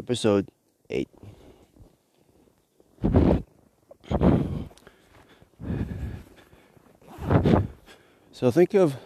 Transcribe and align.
episode 0.00 0.50
8. 0.88 1.08
So 8.32 8.50
think 8.50 8.72
of 8.72 8.96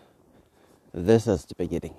this 0.93 1.27
as 1.27 1.47
the 1.47 1.57
beginning. 1.57 1.97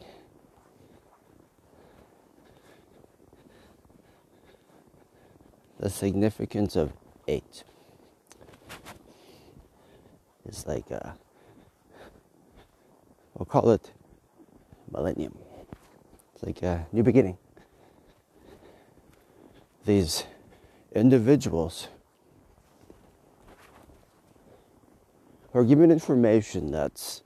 The 5.78 5.90
significance 5.90 6.78
of 6.78 6.94
8 7.28 7.66
is 10.48 10.66
like 10.66 10.90
a, 10.92 11.18
we'll 13.34 13.46
call 13.46 13.72
it 13.72 13.92
millennium. 14.90 15.38
It's 16.34 16.44
like 16.44 16.64
a 16.64 16.88
new 16.94 17.04
beginning. 17.04 17.38
These 19.86 20.24
individuals 20.94 21.90
are 25.54 25.64
given 25.64 25.92
information 25.92 26.72
that's 26.72 27.22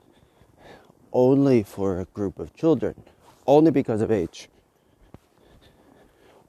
only 1.10 1.62
for 1.62 2.00
a 2.00 2.04
group 2.04 2.38
of 2.38 2.54
children, 2.54 3.02
only 3.46 3.70
because 3.70 4.02
of 4.02 4.10
age. 4.10 4.50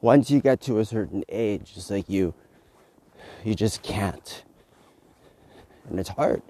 Once 0.02 0.30
you 0.30 0.42
get 0.42 0.60
to 0.62 0.80
a 0.80 0.86
certain 0.86 1.24
age, 1.30 1.74
it's 1.78 1.90
like 1.90 2.10
you 2.10 2.34
you 3.46 3.56
just 3.56 3.82
can't. 3.82 4.44
And 5.90 5.98
it's 5.98 6.10
hard. 6.10 6.42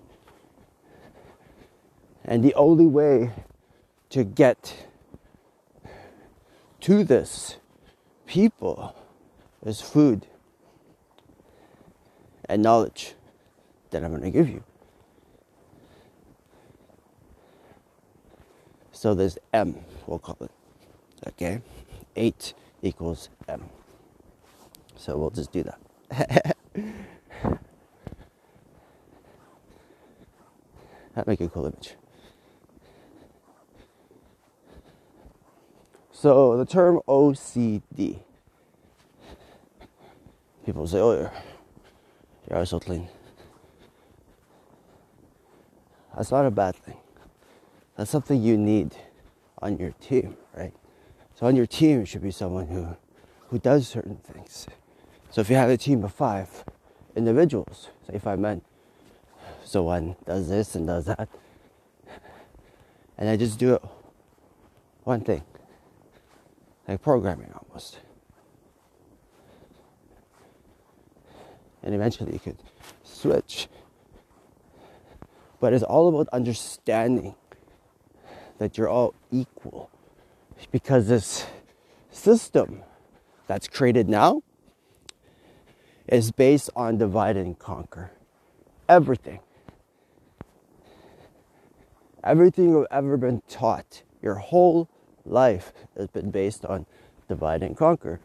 And 2.26 2.44
the 2.44 2.54
only 2.56 2.88
way 2.88 3.32
to 4.10 4.24
get 4.24 4.88
to 6.82 7.04
this 7.04 7.58
people 8.26 8.96
is 9.66 9.82
food 9.82 10.28
and 12.46 12.62
knowledge 12.62 13.14
that 13.92 14.04
I'm 14.04 14.12
going 14.12 14.24
to 14.24 14.32
give 14.32 14.50
you. 14.50 14.64
So 18.92 19.14
there's 19.16 19.38
M, 19.54 19.78
we'll 20.06 20.20
call 20.20 20.38
it. 20.42 20.52
Okay? 21.28 21.62
8 22.16 22.54
equals 22.82 23.30
M. 23.48 23.70
So 24.96 25.18
we'll 25.18 25.30
just 25.32 25.52
do 25.52 25.64
that. 25.64 25.80
that 31.16 31.28
make 31.28 31.42
a 31.42 31.48
cool 31.48 31.66
image. 31.66 31.96
So 36.12 36.58
the 36.58 36.66
term 36.66 37.00
OCD. 37.08 38.20
People 40.66 40.88
say, 40.88 41.00
"Oh, 41.00 41.14
your 41.14 41.32
your 42.50 42.60
eyes 42.60 42.70
so 42.70 42.80
clean." 42.80 43.08
That's 46.16 46.32
not 46.32 46.46
a 46.46 46.52
bad 46.52 46.76
thing. 46.76 46.98
That's 47.96 48.12
something 48.12 48.42
you 48.42 48.58
need 48.58 48.96
on 49.62 49.78
your 49.78 49.92
team, 49.92 50.38
right? 50.56 50.74
So 51.36 51.46
on 51.48 51.56
your 51.56 51.66
team 51.66 52.02
it 52.02 52.08
should 52.08 52.22
be 52.22 52.32
someone 52.32 52.68
who 52.68 52.96
who 53.50 53.60
does 53.60 53.88
certain 53.88 54.18
things. 54.18 54.68
So 55.30 55.42
if 55.42 55.50
you 55.50 55.56
have 55.56 55.70
a 55.70 55.78
team 55.78 56.04
of 56.04 56.14
five 56.14 56.64
individuals, 57.16 57.90
say 58.10 58.20
five 58.20 58.40
men, 58.40 58.62
so 59.64 59.84
one 59.84 60.16
does 60.26 60.50
this 60.50 60.76
and 60.76 60.88
does 60.88 61.06
that, 61.06 61.30
and 63.18 63.30
I 63.30 63.38
just 63.38 63.58
do 63.58 63.76
it 63.76 63.82
one 65.04 65.22
thing 65.22 65.44
like 66.88 67.02
programming 67.02 67.52
almost. 67.54 68.00
And 71.84 71.96
eventually 71.96 72.34
you 72.34 72.40
could 72.40 72.58
switch. 73.04 73.68
But 75.60 75.74
it's 75.74 75.84
all 75.84 76.08
about 76.10 76.28
understanding 76.34 77.36
that 78.58 78.78
you're 78.78 78.90
all 78.90 79.14
equal. 79.32 79.90
Because 80.72 81.08
this 81.08 81.46
system 82.12 82.82
that's 83.48 83.68
created 83.68 84.08
now 84.08 84.44
is 86.08 86.32
based 86.32 86.70
on 86.76 86.98
divide 86.98 87.38
and 87.38 87.58
conquer. 87.58 88.12
Everything. 88.88 89.40
Everything 92.24 92.70
you've 92.70 92.88
ever 92.92 93.18
been 93.18 93.42
taught, 93.48 94.04
your 94.22 94.36
whole 94.36 94.88
life 95.26 95.74
has 95.98 96.08
been 96.08 96.30
based 96.30 96.66
on 96.66 96.86
divide 97.28 97.64
and 97.64 97.76
conquer. 97.76 98.20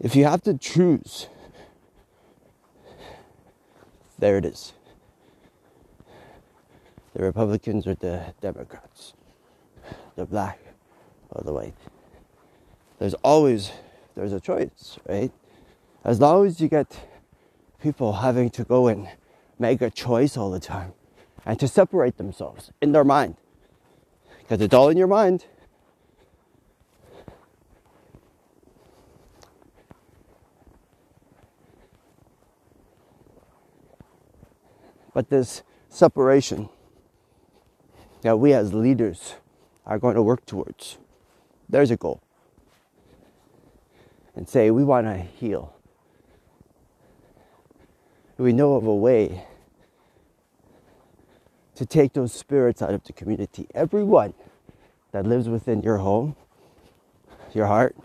If 0.00 0.16
you 0.16 0.24
have 0.24 0.42
to 0.42 0.58
choose, 0.58 1.28
there 4.22 4.38
it 4.38 4.44
is. 4.44 4.72
The 7.12 7.24
Republicans 7.24 7.88
or 7.88 7.96
the 7.96 8.32
Democrats, 8.40 9.14
the 10.14 10.24
black 10.24 10.60
or 11.30 11.42
the 11.42 11.52
white. 11.52 11.74
There's 13.00 13.14
always 13.24 13.72
there's 14.14 14.32
a 14.32 14.38
choice, 14.38 14.96
right? 15.08 15.32
As 16.04 16.20
long 16.20 16.46
as 16.46 16.60
you 16.60 16.68
get 16.68 17.08
people 17.82 18.12
having 18.12 18.48
to 18.50 18.62
go 18.62 18.86
and 18.86 19.08
make 19.58 19.82
a 19.82 19.90
choice 19.90 20.36
all 20.36 20.52
the 20.52 20.60
time 20.60 20.92
and 21.44 21.58
to 21.58 21.66
separate 21.66 22.16
themselves 22.16 22.70
in 22.80 22.92
their 22.92 23.04
mind 23.04 23.34
because 24.38 24.60
it's 24.60 24.72
all 24.72 24.88
in 24.88 24.96
your 24.96 25.08
mind. 25.08 25.46
But 35.14 35.28
this 35.28 35.62
separation 35.88 36.68
that 38.22 38.38
we 38.38 38.52
as 38.52 38.72
leaders 38.72 39.34
are 39.84 39.98
going 39.98 40.14
to 40.14 40.22
work 40.22 40.46
towards, 40.46 40.98
there's 41.68 41.90
a 41.90 41.96
goal. 41.96 42.22
And 44.34 44.48
say, 44.48 44.70
we 44.70 44.84
want 44.84 45.06
to 45.06 45.16
heal. 45.16 45.74
We 48.38 48.52
know 48.52 48.74
of 48.76 48.86
a 48.86 48.94
way 48.94 49.44
to 51.74 51.86
take 51.86 52.12
those 52.12 52.32
spirits 52.32 52.80
out 52.80 52.94
of 52.94 53.04
the 53.04 53.12
community. 53.12 53.66
Everyone 53.74 54.34
that 55.12 55.26
lives 55.26 55.48
within 55.48 55.82
your 55.82 55.98
home, 55.98 56.34
your 57.52 57.66
heart, 57.66 57.96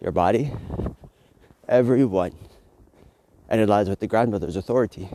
your 0.00 0.12
body, 0.12 0.52
everyone. 1.68 2.34
And 3.48 3.60
it 3.60 3.68
lies 3.68 3.88
with 3.88 4.00
the 4.00 4.06
grandmother's 4.06 4.56
authority. 4.56 5.08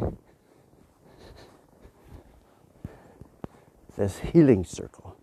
This 3.97 4.19
healing 4.19 4.65
circle. 4.65 5.15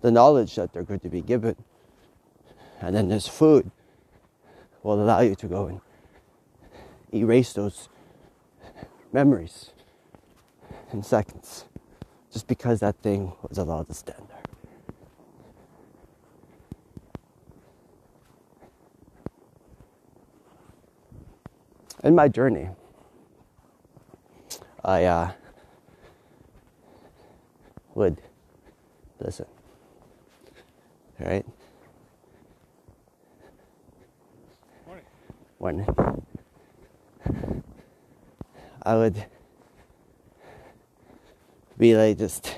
The 0.00 0.10
knowledge 0.10 0.54
that 0.56 0.72
they're 0.72 0.82
going 0.82 1.00
to 1.00 1.08
be 1.08 1.20
given. 1.20 1.56
And 2.80 2.96
then 2.96 3.08
this 3.08 3.28
food 3.28 3.70
will 4.82 5.02
allow 5.02 5.20
you 5.20 5.34
to 5.36 5.46
go 5.46 5.66
and 5.66 5.80
erase 7.12 7.52
those 7.52 7.88
memories 9.12 9.70
in 10.92 11.02
seconds 11.02 11.64
just 12.32 12.46
because 12.46 12.80
that 12.80 12.96
thing 13.02 13.32
was 13.48 13.58
allowed 13.58 13.88
to 13.88 13.94
stand 13.94 14.22
there. 14.28 14.36
In 22.02 22.14
my 22.14 22.28
journey, 22.28 22.70
I 24.82 25.04
uh, 25.04 25.32
would 27.94 28.20
listen, 29.20 29.46
All 31.20 31.26
right? 31.26 31.44
Morning. 34.86 35.04
Morning. 35.58 35.86
I 38.82 38.96
would 38.96 39.26
be 41.76 41.94
like 41.94 42.18
just 42.18 42.56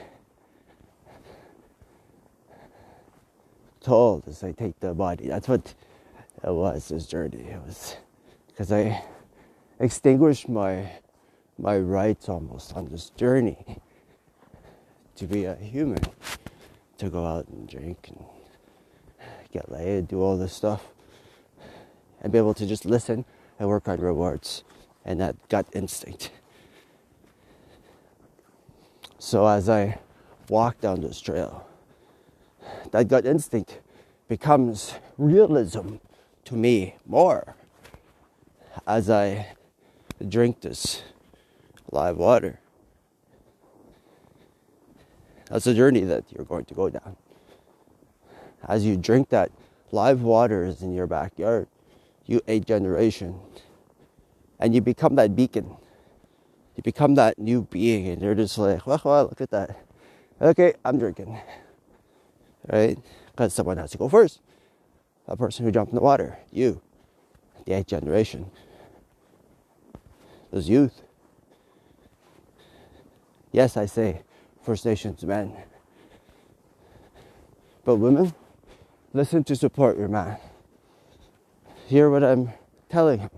told 3.80 4.26
as 4.28 4.44
I 4.44 4.52
take 4.52 4.78
the 4.80 4.94
body. 4.94 5.28
That's 5.28 5.48
what 5.48 5.74
it 6.44 6.50
was, 6.50 6.88
this 6.88 7.06
journey. 7.06 7.38
It 7.38 7.60
was 7.66 7.96
because 8.48 8.70
I 8.70 9.02
extinguished 9.80 10.48
my 10.48 10.90
my 11.58 11.78
rights 11.78 12.28
almost 12.28 12.74
on 12.74 12.88
this 12.88 13.10
journey 13.10 13.80
to 15.22 15.28
be 15.28 15.44
a 15.44 15.54
human, 15.54 16.02
to 16.98 17.08
go 17.08 17.24
out 17.24 17.46
and 17.46 17.68
drink 17.68 18.08
and 18.08 18.24
get 19.52 19.70
laid, 19.70 20.08
do 20.08 20.20
all 20.20 20.36
this 20.36 20.52
stuff, 20.52 20.88
and 22.20 22.32
be 22.32 22.38
able 22.38 22.52
to 22.52 22.66
just 22.66 22.84
listen 22.84 23.24
and 23.60 23.68
work 23.68 23.86
on 23.86 24.00
rewards 24.00 24.64
and 25.04 25.20
that 25.20 25.36
gut 25.48 25.64
instinct. 25.74 26.32
So 29.20 29.46
as 29.46 29.68
I 29.68 30.00
walk 30.48 30.80
down 30.80 31.02
this 31.02 31.20
trail, 31.20 31.68
that 32.90 33.06
gut 33.06 33.24
instinct 33.24 33.78
becomes 34.26 34.94
realism 35.16 35.98
to 36.46 36.56
me 36.56 36.96
more 37.06 37.54
as 38.88 39.08
I 39.08 39.54
drink 40.28 40.62
this 40.62 41.04
live 41.92 42.16
water. 42.16 42.58
That's 45.52 45.66
a 45.66 45.74
journey 45.74 46.00
that 46.00 46.24
you're 46.32 46.46
going 46.46 46.64
to 46.64 46.74
go 46.74 46.88
down. 46.88 47.14
As 48.66 48.86
you 48.86 48.96
drink 48.96 49.28
that 49.28 49.52
live 49.90 50.22
waters 50.22 50.80
in 50.80 50.94
your 50.94 51.06
backyard, 51.06 51.68
you 52.24 52.40
eight 52.48 52.64
generation, 52.64 53.38
and 54.58 54.74
you 54.74 54.80
become 54.80 55.14
that 55.16 55.36
beacon. 55.36 55.76
You 56.74 56.82
become 56.82 57.16
that 57.16 57.38
new 57.38 57.68
being, 57.70 58.08
and 58.08 58.22
you're 58.22 58.34
just 58.34 58.56
like, 58.56 58.86
wow 58.86 59.24
look 59.24 59.42
at 59.42 59.50
that. 59.50 59.78
Okay, 60.40 60.72
I'm 60.86 60.98
drinking. 60.98 61.38
Right? 62.72 62.98
Because 63.32 63.52
someone 63.52 63.76
has 63.76 63.90
to 63.90 63.98
go 63.98 64.08
first. 64.08 64.40
A 65.28 65.36
person 65.36 65.66
who 65.66 65.70
jumped 65.70 65.92
in 65.92 65.96
the 65.96 66.02
water, 66.02 66.38
you, 66.50 66.80
the 67.66 67.74
eighth 67.74 67.88
generation, 67.88 68.50
those 70.50 70.68
youth. 70.70 71.02
Yes, 73.52 73.76
I 73.76 73.84
say 73.84 74.22
First 74.62 74.86
Nations 74.86 75.24
men. 75.24 75.52
But 77.84 77.96
women, 77.96 78.32
listen 79.12 79.42
to 79.44 79.56
support 79.56 79.98
your 79.98 80.08
man. 80.08 80.38
Hear 81.86 82.10
what 82.10 82.22
I'm 82.22 82.52
telling 82.88 83.20
him. 83.20 83.30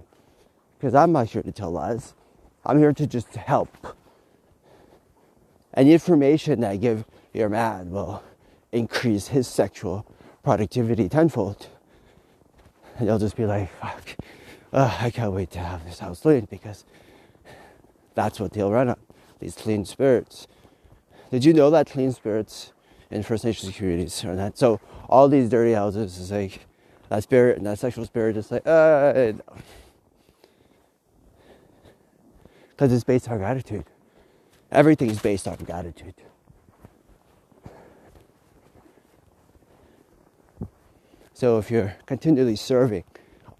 Because 0.79 0.95
I'm 0.95 1.13
not 1.13 1.29
here 1.29 1.43
to 1.43 1.53
tell 1.53 1.71
lies. 1.71 2.15
I'm 2.67 2.79
here 2.79 2.93
to 2.93 3.07
just 3.07 3.35
help. 3.35 3.97
And 5.73 5.89
information 5.89 6.61
that 6.61 6.73
I 6.73 6.77
give 6.77 7.05
your 7.33 7.49
man 7.49 7.91
will 7.91 8.23
increase 8.71 9.29
his 9.29 9.49
sexual 9.49 10.07
productivity 10.43 11.09
tenfold. 11.09 11.69
And 12.99 13.09
you'll 13.09 13.19
just 13.19 13.37
be 13.37 13.47
like, 13.47 13.71
fuck, 13.81 14.17
oh, 14.73 14.97
I 15.01 15.11
can't 15.11 15.33
wait 15.33 15.51
to 15.53 15.59
have 15.59 15.85
this 15.85 15.99
house 16.01 16.21
cleaned 16.21 16.51
because 16.51 16.85
that's 18.15 18.39
what 18.39 18.53
they'll 18.53 18.71
run 18.71 18.91
on. 18.91 18.99
These 19.41 19.55
clean 19.57 19.85
spirits. 19.85 20.47
Did 21.35 21.45
you 21.45 21.53
know 21.53 21.69
that 21.71 21.89
clean 21.89 22.13
spirits 22.13 22.73
in 23.11 23.25
First 23.25 23.45
Nations 23.45 23.77
communities 23.77 24.25
are 24.25 24.37
not? 24.37 24.57
So 24.57 24.81
all 25.09 25.29
these 25.29 25.49
dirty 25.49 25.73
houses 25.73 26.17
is 26.17 26.31
like 26.31 26.65
that 27.09 27.25
spirit 27.25 27.59
and 27.59 27.67
that 27.67 27.81
sexual 27.81 28.05
spirit 28.05 28.37
is 28.37 28.53
like, 28.53 28.65
uh, 28.65 29.33
because 32.71 32.93
it's 32.93 33.03
based 33.03 33.29
on 33.29 33.39
gratitude. 33.39 33.85
Everything 34.71 35.11
is 35.11 35.19
based 35.19 35.49
on 35.49 35.57
gratitude. 35.57 36.15
So 41.33 41.59
if 41.59 41.69
you're 41.69 41.97
continually 42.07 42.55
serving 42.55 43.03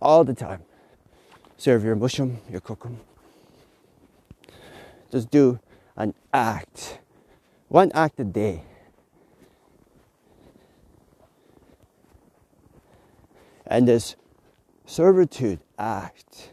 all 0.01 0.23
the 0.23 0.35
time, 0.35 0.63
serve 1.57 1.83
your 1.83 1.97
mushum, 1.97 2.37
your 2.49 2.61
kukum, 2.61 2.99
just 5.11 5.29
do 5.33 5.59
an 5.97 6.15
act, 6.33 7.01
one 7.69 7.91
act 7.95 8.21
a 8.21 8.25
day. 8.25 8.63
And 13.67 13.89
this 13.89 14.17
servitude 14.87 15.61
act 15.79 16.51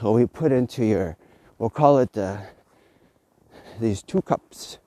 what 0.00 0.12
we 0.12 0.26
put 0.26 0.52
into 0.52 0.84
your, 0.84 1.16
we'll 1.58 1.70
call 1.70 1.98
it 1.98 2.12
the, 2.12 2.42
these 3.80 4.02
two 4.02 4.22
cups 4.22 4.78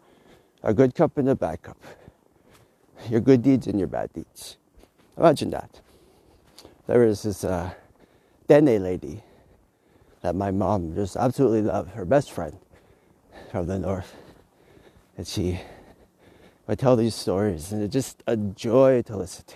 a 0.62 0.74
good 0.74 0.94
cup 0.94 1.18
and 1.18 1.30
a 1.30 1.36
bad 1.36 1.62
cup. 1.62 1.78
Your 3.10 3.22
good 3.22 3.42
deeds 3.42 3.68
and 3.68 3.80
your 3.80 3.88
bad 3.88 4.12
deeds. 4.14 4.58
Imagine 5.18 5.52
that. 5.52 5.82
There 6.86 7.04
is 7.04 7.24
this 7.24 7.44
uh, 7.44 7.72
Dene 8.48 8.84
lady 8.84 9.24
that 10.22 10.36
my 10.36 10.52
mom 10.52 10.96
just 10.96 11.16
absolutely 11.16 11.62
loved, 11.62 11.92
her 11.92 12.04
best 12.04 12.32
friend 12.32 12.58
from 13.52 13.68
the 13.68 13.80
north. 13.80 14.14
And 15.20 15.28
she 15.28 15.60
would 16.66 16.80
tell 16.80 16.96
these 16.96 17.14
stories, 17.14 17.74
and 17.74 17.84
it's 17.84 17.92
just 17.92 18.24
a 18.26 18.38
joy 18.38 19.02
to 19.02 19.18
listen 19.18 19.44
to. 19.48 19.56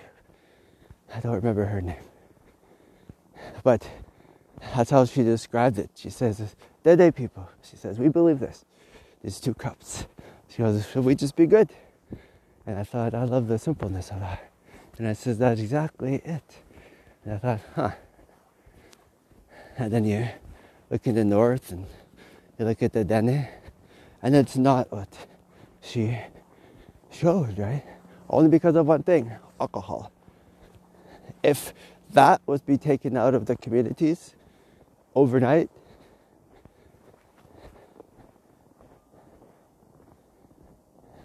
I 1.16 1.22
don't 1.22 1.36
remember 1.36 1.64
her 1.64 1.80
name. 1.80 2.04
But 3.64 3.88
that's 4.76 4.90
how 4.90 5.06
she 5.06 5.24
described 5.24 5.80
it. 5.80 5.90
She 5.96 6.10
says, 6.10 6.54
Dene 6.84 7.14
people. 7.14 7.50
She 7.62 7.78
says, 7.78 7.98
we 7.98 8.10
believe 8.10 8.42
this. 8.42 8.66
These 9.24 9.40
two 9.40 9.54
cups. 9.54 10.06
She 10.50 10.58
goes, 10.58 10.86
should 10.92 11.06
we 11.06 11.16
just 11.16 11.38
be 11.38 11.46
good? 11.46 11.70
And 12.68 12.78
I 12.78 12.84
thought, 12.84 13.14
I 13.14 13.24
love 13.24 13.48
the 13.48 13.58
simpleness 13.58 14.10
of 14.12 14.20
that. 14.20 14.52
And 14.98 15.08
I 15.08 15.14
said, 15.14 15.38
that's 15.38 15.62
exactly 15.62 16.16
it. 16.26 16.58
And 17.24 17.36
I 17.36 17.38
thought, 17.38 17.60
huh. 17.74 17.92
And 19.78 19.94
then 19.94 20.04
you 20.04 20.28
look 20.90 21.08
in 21.08 21.16
the 21.16 21.24
north 21.24 21.72
and 21.72 21.86
you 22.60 22.66
look 22.66 22.84
at 22.84 22.92
the 22.92 23.06
Dene, 23.06 23.48
and 24.22 24.36
it's 24.36 24.58
not 24.58 24.92
what 24.92 25.08
she 25.84 26.18
showed, 27.12 27.60
right? 27.60 27.84
Only 28.30 28.50
because 28.50 28.76
of 28.76 28.88
one 28.88 29.04
thing 29.04 29.32
alcohol. 29.60 30.12
If 31.44 31.74
that 32.12 32.42
was 32.46 32.62
be 32.62 32.78
taken 32.78 33.18
out 33.18 33.34
of 33.34 33.46
the 33.46 33.56
communities, 33.56 34.36
overnight. 35.14 35.70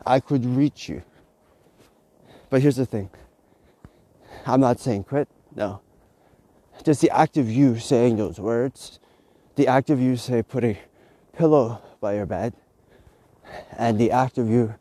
I 0.05 0.21
could 0.21 0.45
reach 0.45 0.89
you. 0.89 1.03
But 2.51 2.63
here's 2.63 2.77
the 2.77 2.87
thing 2.87 3.11
I'm 4.47 4.61
not 4.61 4.81
saying 4.81 5.05
quit, 5.05 5.29
no. 5.55 5.81
Just 6.83 7.01
the 7.01 7.11
act 7.11 7.37
of 7.37 7.51
you 7.51 7.79
saying 7.79 8.17
those 8.17 8.41
words, 8.41 8.99
the 9.57 9.69
act 9.69 9.91
of 9.91 10.01
you 10.01 10.17
say 10.17 10.43
putting 10.43 10.79
pillow 11.37 11.83
by 12.01 12.15
your 12.15 12.27
bed, 12.27 12.55
and 13.77 13.99
the 13.99 14.11
act 14.11 14.39
of 14.39 14.49
you 14.49 14.75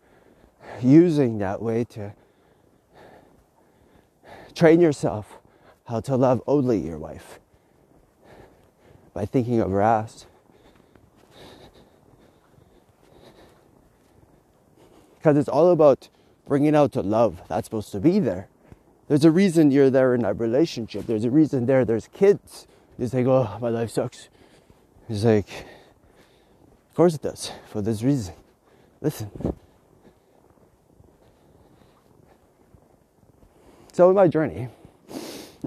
using 0.81 1.38
that 1.40 1.62
way 1.62 1.84
to 1.84 2.14
train 4.54 4.81
yourself 4.81 5.38
how 5.86 6.00
to 6.02 6.16
love 6.16 6.42
only 6.48 6.80
your 6.80 6.98
wife 6.98 7.40
by 9.14 9.25
thinking 9.25 9.60
of 9.62 9.72
her 9.72 9.81
ass. 9.81 10.25
Because 15.16 15.38
it's 15.38 15.50
all 15.50 15.72
about 15.72 16.10
bringing 16.48 16.75
out 16.75 16.94
the 16.94 17.04
love 17.04 17.42
that's 17.48 17.66
supposed 17.66 17.92
to 17.92 18.00
be 18.00 18.20
there. 18.20 18.48
There's 19.08 19.25
a 19.25 19.32
reason 19.32 19.72
you're 19.72 19.89
there 19.89 20.13
in 20.13 20.22
that 20.22 20.39
relationship. 20.39 21.06
There's 21.06 21.25
a 21.25 21.32
reason 21.32 21.65
there. 21.65 21.86
There's 21.86 22.08
kids. 22.08 22.68
It's 23.00 23.13
like, 23.13 23.25
oh, 23.25 23.58
my 23.62 23.70
life 23.70 23.91
sucks. 23.91 24.30
It's 25.10 25.24
like, 25.24 25.50
of 26.89 26.96
course 26.96 27.15
it 27.15 27.22
does, 27.22 27.51
for 27.72 27.82
this 27.82 28.03
reason. 28.03 28.34
Listen. 29.01 29.30
So 33.94 34.10
in 34.10 34.16
my 34.16 34.27
journey, 34.27 34.70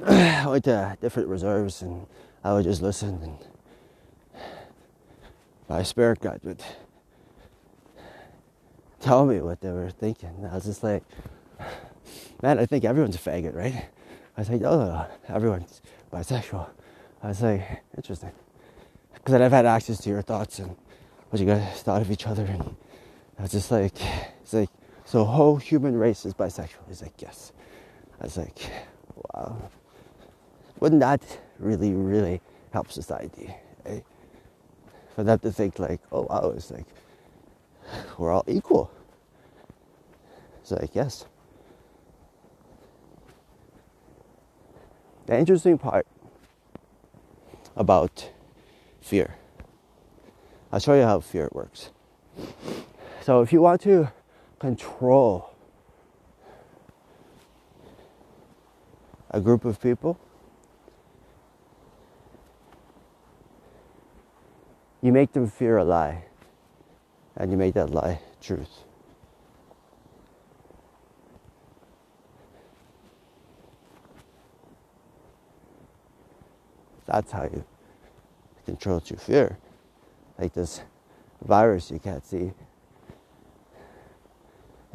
I 0.04 0.46
went 0.46 0.64
to 0.64 0.96
different 1.00 1.28
reserves 1.28 1.82
and 1.82 2.06
I 2.44 2.52
would 2.52 2.64
just 2.64 2.80
listen 2.82 3.20
and 3.22 3.38
my 5.68 5.82
spirit 5.82 6.20
guide 6.20 6.40
would 6.42 6.62
tell 9.00 9.24
me 9.26 9.40
what 9.40 9.60
they 9.60 9.70
were 9.70 9.90
thinking. 9.90 10.48
I 10.50 10.54
was 10.54 10.64
just 10.64 10.82
like, 10.82 11.02
man, 12.42 12.58
I 12.58 12.66
think 12.66 12.84
everyone's 12.84 13.16
a 13.16 13.18
faggot, 13.18 13.54
right? 13.54 13.86
I 14.36 14.40
was 14.40 14.50
like, 14.50 14.62
oh, 14.62 15.06
everyone's 15.28 15.80
bisexual. 16.12 16.68
I 17.22 17.28
was 17.28 17.42
like, 17.42 17.82
interesting. 17.96 18.32
Because 19.14 19.32
then 19.32 19.42
I've 19.42 19.52
had 19.52 19.66
access 19.66 19.98
to 19.98 20.08
your 20.08 20.22
thoughts 20.22 20.58
and 20.58 20.76
what 21.30 21.40
you 21.40 21.46
guys 21.46 21.82
thought 21.82 22.02
of 22.02 22.10
each 22.10 22.26
other. 22.26 22.44
And 22.44 22.76
I 23.40 23.44
was 23.44 23.52
just 23.52 23.70
like, 23.70 23.94
it's 24.42 24.52
like, 24.52 24.68
so 25.06 25.24
whole 25.24 25.56
human 25.56 25.96
race 25.96 26.26
is 26.26 26.34
bisexual. 26.34 26.86
He's 26.88 27.00
like, 27.00 27.14
yes. 27.22 27.52
I 28.20 28.24
was 28.24 28.36
like, 28.36 28.70
wow. 29.32 29.70
Wouldn't 30.78 31.00
that 31.00 31.22
really, 31.58 31.94
really 31.94 32.42
help 32.70 32.92
society. 32.92 33.54
Eh? 33.86 34.00
For 35.14 35.24
them 35.24 35.38
to 35.38 35.50
think 35.50 35.78
like, 35.78 36.02
oh 36.12 36.26
wow, 36.28 36.52
it's 36.54 36.70
like 36.70 36.84
we're 38.18 38.30
all 38.30 38.44
equal. 38.46 38.90
It's 40.60 40.72
like 40.72 40.94
yes. 40.94 41.24
The 45.24 45.38
interesting 45.38 45.78
part 45.78 46.06
about 47.74 48.30
fear. 49.00 49.36
I'll 50.70 50.78
show 50.78 50.92
you 50.92 51.04
how 51.04 51.20
fear 51.20 51.48
works. 51.52 51.88
So 53.22 53.42
if 53.42 53.52
you 53.52 53.60
want 53.60 53.82
to 53.82 54.10
control 54.58 55.52
a 59.30 59.40
group 59.40 59.64
of 59.66 59.80
people, 59.80 60.18
you 65.02 65.12
make 65.12 65.32
them 65.32 65.48
fear 65.48 65.76
a 65.76 65.84
lie 65.84 66.24
and 67.36 67.50
you 67.50 67.58
make 67.58 67.74
that 67.74 67.90
lie 67.90 68.20
truth. 68.40 68.84
That's 77.06 77.32
how 77.32 77.42
you 77.44 77.64
control 78.64 79.02
your 79.06 79.18
fear. 79.18 79.58
Like 80.38 80.54
this 80.54 80.80
virus 81.42 81.90
you 81.90 81.98
can't 81.98 82.24
see 82.24 82.52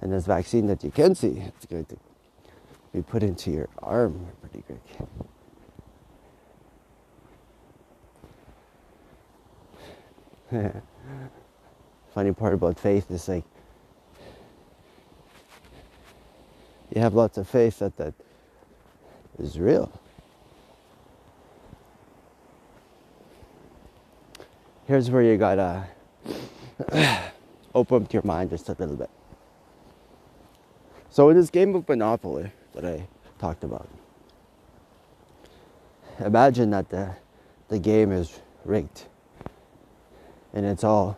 and 0.05 0.13
this 0.13 0.27
vaccine 0.27 0.67
that 0.67 0.83
you 0.83 0.91
can 0.91 1.15
see, 1.15 1.41
it's 1.47 1.65
going 1.65 1.85
to 1.85 1.97
be 2.93 3.01
put 3.01 3.24
into 3.24 3.50
your 3.50 3.67
arm 3.79 4.27
pretty 4.39 4.63
quick. 4.67 4.83
Funny 12.13 12.33
part 12.33 12.53
about 12.53 12.79
faith 12.79 13.09
is 13.09 13.27
like 13.27 13.45
you 16.93 17.01
have 17.01 17.15
lots 17.15 17.39
of 17.39 17.50
faith 17.50 17.79
that 17.79 17.97
that 17.97 18.13
is 19.39 19.57
real. 19.57 19.91
Here's 24.85 25.09
where 25.09 25.24
you 25.24 25.35
gotta 25.38 25.88
open 27.74 28.03
up 28.03 28.13
your 28.13 28.21
mind 28.21 28.51
just 28.51 28.69
a 28.69 28.74
little 28.74 28.97
bit. 28.97 29.09
So 31.15 31.29
in 31.29 31.38
this 31.38 31.50
game 31.50 31.74
of 31.75 31.88
Monopoly 31.88 32.51
that 32.74 32.84
I 32.84 33.07
talked 33.39 33.63
about, 33.63 33.88
imagine 36.19 36.72
that 36.72 36.89
the 36.89 37.15
the 37.69 37.79
game 37.79 38.12
is 38.12 38.41
rigged 38.65 39.05
and 40.53 40.65
it's 40.65 40.84
all 40.84 41.17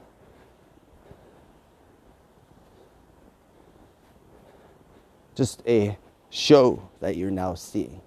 just 5.33 5.63
a 5.67 5.97
show 6.29 6.87
that 6.99 7.17
you're 7.17 7.31
now 7.31 7.55
seeing. 7.55 7.99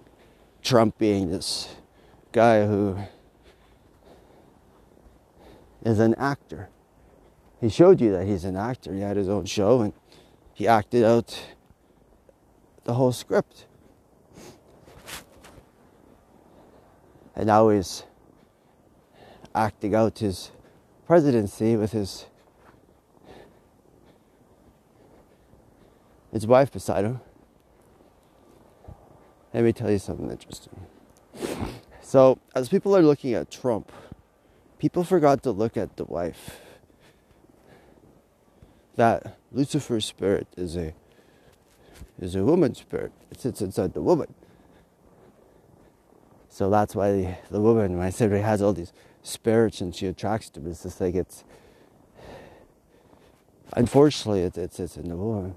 Trump 0.61 0.97
being 0.97 1.29
this 1.29 1.75
guy 2.31 2.65
who 2.65 2.97
is 5.83 5.99
an 5.99 6.15
actor. 6.15 6.69
He 7.59 7.67
showed 7.67 7.99
you 7.99 8.13
that 8.13 8.27
he's 8.27 8.45
an 8.45 8.55
actor. 8.55 8.93
He 8.93 9.01
had 9.01 9.17
his 9.17 9.27
own 9.27 9.43
show 9.43 9.81
and 9.81 9.91
he 10.53 10.69
acted 10.69 11.03
out 11.03 11.37
the 12.83 12.93
whole 12.93 13.11
script. 13.11 13.65
And 17.35 17.47
now 17.47 17.69
he's 17.69 18.03
acting 19.53 19.95
out 19.95 20.19
his 20.19 20.51
presidency 21.05 21.75
with 21.75 21.91
his 21.91 22.25
his 26.31 26.47
wife 26.47 26.71
beside 26.71 27.03
him. 27.05 27.19
Let 29.53 29.63
me 29.63 29.73
tell 29.73 29.91
you 29.91 29.99
something 29.99 30.31
interesting. 30.31 30.87
So, 32.01 32.39
as 32.55 32.69
people 32.69 32.95
are 32.95 33.01
looking 33.01 33.33
at 33.33 33.51
Trump, 33.51 33.91
people 34.79 35.03
forgot 35.03 35.43
to 35.43 35.51
look 35.51 35.75
at 35.75 35.97
the 35.97 36.05
wife. 36.05 36.61
That 38.95 39.37
Lucifer's 39.51 40.05
spirit 40.05 40.47
is 40.55 40.77
a 40.77 40.93
is 42.19 42.35
a 42.35 42.43
woman's 42.43 42.79
spirit. 42.79 43.11
It 43.31 43.39
sits 43.39 43.61
inside 43.61 43.93
the 43.93 44.01
woman. 44.01 44.33
So 46.49 46.69
that's 46.69 46.95
why 46.95 47.11
the, 47.11 47.35
the 47.49 47.61
woman, 47.61 48.11
said 48.11 48.31
he 48.31 48.39
has 48.39 48.61
all 48.61 48.73
these 48.73 48.93
spirits 49.23 49.81
and 49.81 49.95
she 49.95 50.07
attracts 50.07 50.49
them. 50.49 50.69
It's 50.69 50.83
just 50.83 50.99
like 50.99 51.15
it's 51.15 51.43
unfortunately 53.73 54.41
it's 54.41 54.57
it's, 54.57 54.79
it's 54.79 54.97
in 54.97 55.07
the 55.07 55.15
woman. 55.15 55.55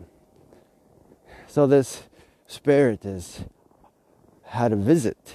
So 1.46 1.66
this 1.66 2.04
spirit 2.46 3.02
has 3.02 3.44
had 4.44 4.72
a 4.72 4.76
visit 4.76 5.34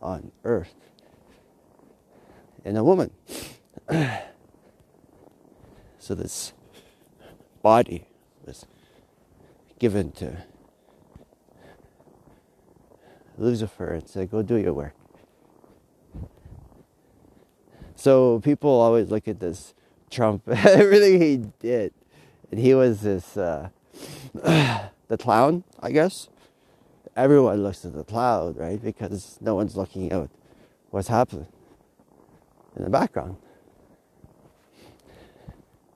on 0.00 0.30
earth 0.44 0.74
in 2.64 2.76
a 2.76 2.84
woman. 2.84 3.10
so 5.98 6.14
this 6.14 6.52
body 7.62 8.06
was 8.46 8.64
given 9.80 10.12
to 10.12 10.44
Lucifer 13.36 13.94
and 13.94 14.08
said, 14.08 14.30
Go 14.30 14.42
do 14.42 14.56
your 14.56 14.74
work. 14.74 14.94
So 17.96 18.38
people 18.40 18.70
always 18.70 19.10
look 19.10 19.26
at 19.26 19.40
this 19.40 19.74
Trump, 20.10 20.42
everything 20.48 21.20
he 21.20 21.36
did, 21.58 21.92
and 22.50 22.60
he 22.60 22.74
was 22.74 23.00
this 23.00 23.36
uh, 23.36 23.70
the 24.34 25.18
clown, 25.18 25.64
I 25.80 25.90
guess. 25.90 26.28
Everyone 27.16 27.62
looks 27.62 27.84
at 27.84 27.92
the 27.92 28.04
cloud, 28.04 28.56
right? 28.56 28.80
Because 28.82 29.38
no 29.40 29.54
one's 29.54 29.76
looking 29.76 30.12
at 30.12 30.30
what's 30.90 31.08
happening 31.08 31.48
in 32.76 32.84
the 32.84 32.90
background. 32.90 33.36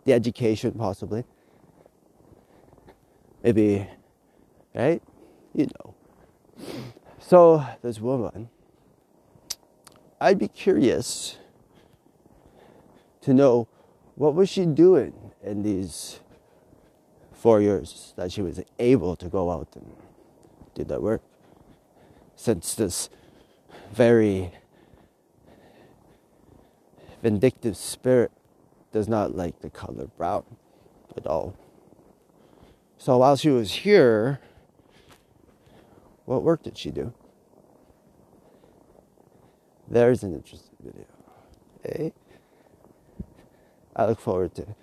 The 0.05 0.13
education, 0.13 0.73
possibly. 0.73 1.25
Maybe, 3.45 3.87
right? 4.75 5.03
You 5.53 5.67
know. 5.67 5.95
So, 7.19 7.65
this 7.83 8.01
woman, 8.01 8.49
I'd 10.19 10.39
be 10.39 10.49
curious 10.49 11.37
to 13.21 13.35
know 13.35 13.69
what 14.15 14.35
was 14.35 14.49
she 14.49 14.65
doing 14.65 15.13
in 15.43 15.63
these 15.63 16.21
four 17.33 17.61
years 17.61 18.15
that 18.17 18.33
she 18.33 18.41
was 18.41 18.63
able 18.79 19.15
to 19.17 19.29
go 19.29 19.51
out 19.51 19.69
and 19.75 19.95
do 20.75 20.83
that 20.85 21.03
work. 21.03 21.21
Since 22.37 22.75
this 22.75 23.11
very 23.93 24.53
vindictive 27.23 27.77
spirit 27.77 28.33
does 28.91 29.07
not 29.07 29.37
like 29.37 29.61
the 29.61 29.69
color 29.69 30.07
brown 30.17 30.45
at 31.15 31.27
all. 31.27 31.55
So 33.05 33.19
while 33.19 33.37
she 33.37 33.51
was 33.51 33.71
here, 33.71 34.41
what 36.25 36.43
work 36.43 36.63
did 36.63 36.79
she 36.79 36.91
do? 36.91 37.13
There's 39.87 40.23
an 40.23 40.33
interesting 40.35 40.75
video. 40.83 41.05
Okay? 41.85 42.15
I 43.95 44.07
look 44.07 44.19
forward 44.19 44.55
to 44.55 44.75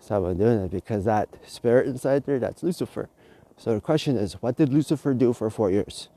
someone 0.00 0.38
doing 0.38 0.60
it 0.60 0.70
because 0.70 1.04
that 1.04 1.28
spirit 1.46 1.88
inside 1.88 2.24
there, 2.24 2.38
that's 2.38 2.62
Lucifer. 2.62 3.10
So 3.58 3.74
the 3.74 3.82
question 3.82 4.16
is, 4.16 4.40
what 4.40 4.56
did 4.56 4.72
Lucifer 4.72 5.12
do 5.12 5.34
for 5.34 5.50
four 5.50 5.70
years? 5.70 6.08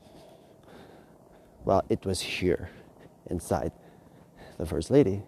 Well, 1.66 1.84
it 1.90 2.06
was 2.06 2.22
here, 2.22 2.70
inside 3.28 3.72
the 4.56 4.64
First 4.64 4.90
Lady. 4.90 5.22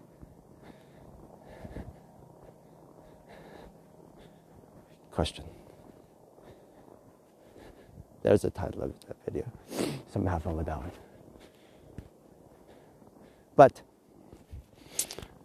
Question. 5.13 5.45
There's 8.23 8.41
the 8.41 8.49
title 8.49 8.83
of 8.83 8.93
that 9.07 9.17
video. 9.25 9.45
Some 10.11 10.25
have 10.25 10.43
fun 10.43 10.57
with 10.57 10.65
that 10.65 10.77
one. 10.77 10.91
But 13.55 13.81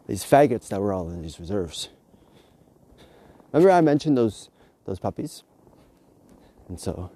these 0.07 0.25
faggots 0.25 0.69
that 0.69 0.81
were 0.81 0.93
all 0.95 1.11
in 1.11 1.21
these 1.21 1.39
reserves. 1.39 1.91
Remember 3.53 3.71
I 3.71 3.83
mentioned 3.83 4.17
those 4.17 4.49
those 4.87 4.99
puppies? 4.99 5.43
And 6.69 6.81
so 6.81 7.11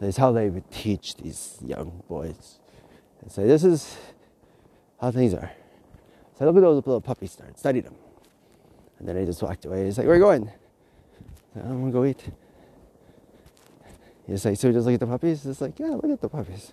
that's 0.00 0.18
how 0.18 0.32
they 0.32 0.50
would 0.50 0.70
teach 0.70 1.16
these 1.16 1.58
young 1.64 2.02
boys 2.08 2.58
and 3.22 3.32
say, 3.32 3.46
This 3.46 3.64
is 3.64 3.96
how 5.00 5.10
things 5.10 5.32
are. 5.32 5.50
So 6.38 6.44
look 6.44 6.56
at 6.56 6.60
those 6.60 6.84
little 6.84 7.00
puppies 7.00 7.32
start, 7.32 7.58
study 7.58 7.80
them. 7.80 7.94
And 8.98 9.08
then 9.08 9.16
they 9.16 9.24
just 9.24 9.42
walked 9.42 9.64
away. 9.64 9.86
He's 9.86 9.96
like, 9.96 10.06
Where 10.06 10.16
are 10.16 10.18
you 10.18 10.24
going? 10.24 10.52
I'm 11.56 11.80
gonna 11.80 11.92
go 11.92 12.04
eat. 12.04 12.22
He's 14.26 14.44
like, 14.44 14.56
So 14.56 14.68
you 14.68 14.72
just 14.72 14.86
look 14.86 14.94
at 14.94 15.00
the 15.00 15.06
puppies? 15.06 15.44
It's 15.46 15.60
like, 15.60 15.78
Yeah, 15.78 15.90
look 15.90 16.10
at 16.10 16.20
the 16.20 16.28
puppies. 16.28 16.72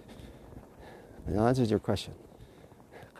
And 1.26 1.38
that 1.38 1.44
answers 1.44 1.70
your 1.70 1.80
question 1.80 2.14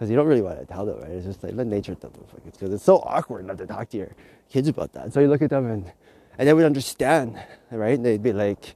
because 0.02 0.10
you 0.10 0.16
don't 0.16 0.26
really 0.26 0.42
want 0.42 0.60
to 0.60 0.66
tell 0.66 0.84
them, 0.84 1.00
right? 1.00 1.12
It's 1.12 1.28
just 1.28 1.44
like 1.44 1.54
let 1.54 1.68
nature 1.68 1.94
tell 1.94 2.10
them 2.10 2.24
because 2.44 2.48
it's, 2.48 2.74
it's 2.74 2.84
so 2.84 2.98
awkward 3.06 3.46
not 3.46 3.60
to 3.60 3.68
talk 3.68 3.90
to 3.90 3.98
your 3.98 4.16
kids 4.50 4.68
about 4.68 4.94
that. 4.94 5.14
So 5.14 5.20
you 5.20 5.28
look 5.28 5.44
at 5.44 5.52
them 5.52 5.70
and 5.70 5.92
and 6.40 6.48
they 6.48 6.54
would 6.54 6.66
understand, 6.66 7.40
right? 7.70 7.96
And 7.96 8.04
they'd 8.04 8.24
be 8.24 8.34
like, 8.34 8.76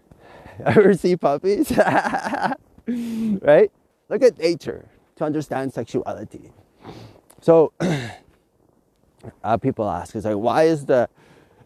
"Ever 0.64 0.92
see 0.92 1.16
puppies?" 1.16 1.72
right? 2.86 3.72
Look 4.10 4.22
at 4.22 4.38
nature 4.38 4.84
to 5.16 5.24
understand 5.24 5.72
sexuality. 5.72 6.52
So 7.40 7.72
uh, 9.42 9.56
people 9.56 9.88
ask, 9.88 10.14
"Is 10.14 10.26
like, 10.26 10.36
why 10.36 10.64
is 10.64 10.84
the 10.84 11.08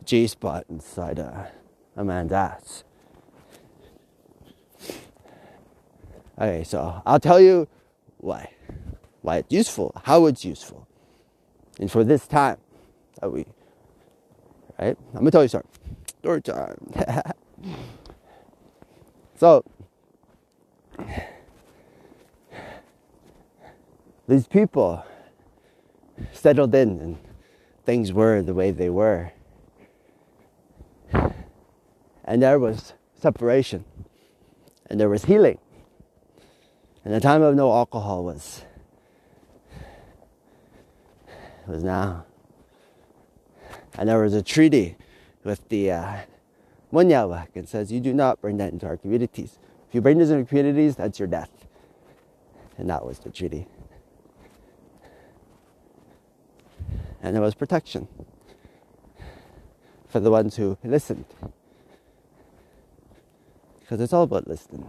G 0.04 0.26
spot 0.26 0.64
inside 0.68 1.18
uh, 1.18 1.47
a 1.97 2.04
man's 2.04 2.32
ass. 2.32 2.85
Okay, 6.38 6.64
so 6.64 7.02
I'll 7.06 7.21
tell 7.21 7.40
you 7.40 7.68
why. 8.18 8.50
Why 9.21 9.38
it's 9.38 9.52
useful, 9.52 9.92
how 10.04 10.26
it's 10.26 10.44
useful. 10.44 10.88
And 11.78 11.90
for 11.90 12.04
this 12.04 12.26
time 12.26 12.59
that 13.21 13.30
we, 13.30 13.47
right? 14.78 14.97
I'm 15.12 15.21
gonna 15.21 15.30
tell 15.30 15.42
you 15.42 15.49
something. 15.49 15.71
Story 16.21 16.42
time. 16.42 16.92
so, 19.37 19.64
these 24.26 24.47
people 24.47 25.04
settled 26.32 26.75
in 26.75 27.00
and 27.00 27.18
things 27.85 28.12
were 28.12 28.42
the 28.42 28.54
way 28.54 28.71
they 28.71 28.90
were. 28.90 29.32
And 32.24 32.42
there 32.42 32.58
was 32.58 32.94
separation 33.20 33.84
and 34.86 35.00
there 35.00 35.08
was 35.08 35.24
healing. 35.24 35.58
And 37.04 37.12
the 37.12 37.20
time 37.20 37.42
of 37.42 37.54
no 37.54 37.72
alcohol 37.72 38.24
was 38.24 38.62
was 41.66 41.82
now. 41.82 42.26
And 43.98 44.08
there 44.08 44.20
was 44.20 44.34
a 44.34 44.42
treaty 44.42 44.96
with 45.44 45.68
the 45.68 45.92
uh, 45.92 46.16
Munyawak 46.92 47.48
and 47.54 47.68
says 47.68 47.90
you 47.92 48.00
do 48.00 48.12
not 48.12 48.40
bring 48.40 48.56
that 48.58 48.72
into 48.72 48.86
our 48.86 48.96
communities. 48.96 49.58
If 49.88 49.94
you 49.94 50.00
bring 50.00 50.18
this 50.18 50.30
into 50.30 50.44
communities, 50.44 50.96
that's 50.96 51.18
your 51.18 51.28
death. 51.28 51.50
And 52.78 52.88
that 52.90 53.04
was 53.04 53.18
the 53.20 53.30
treaty. 53.30 53.66
And 57.22 57.34
there 57.34 57.42
was 57.42 57.54
protection 57.54 58.08
for 60.08 60.20
the 60.20 60.30
ones 60.30 60.56
who 60.56 60.76
listened. 60.82 61.24
Because 63.92 64.04
it's 64.04 64.14
all 64.14 64.22
about 64.22 64.49
listening. 64.49 64.87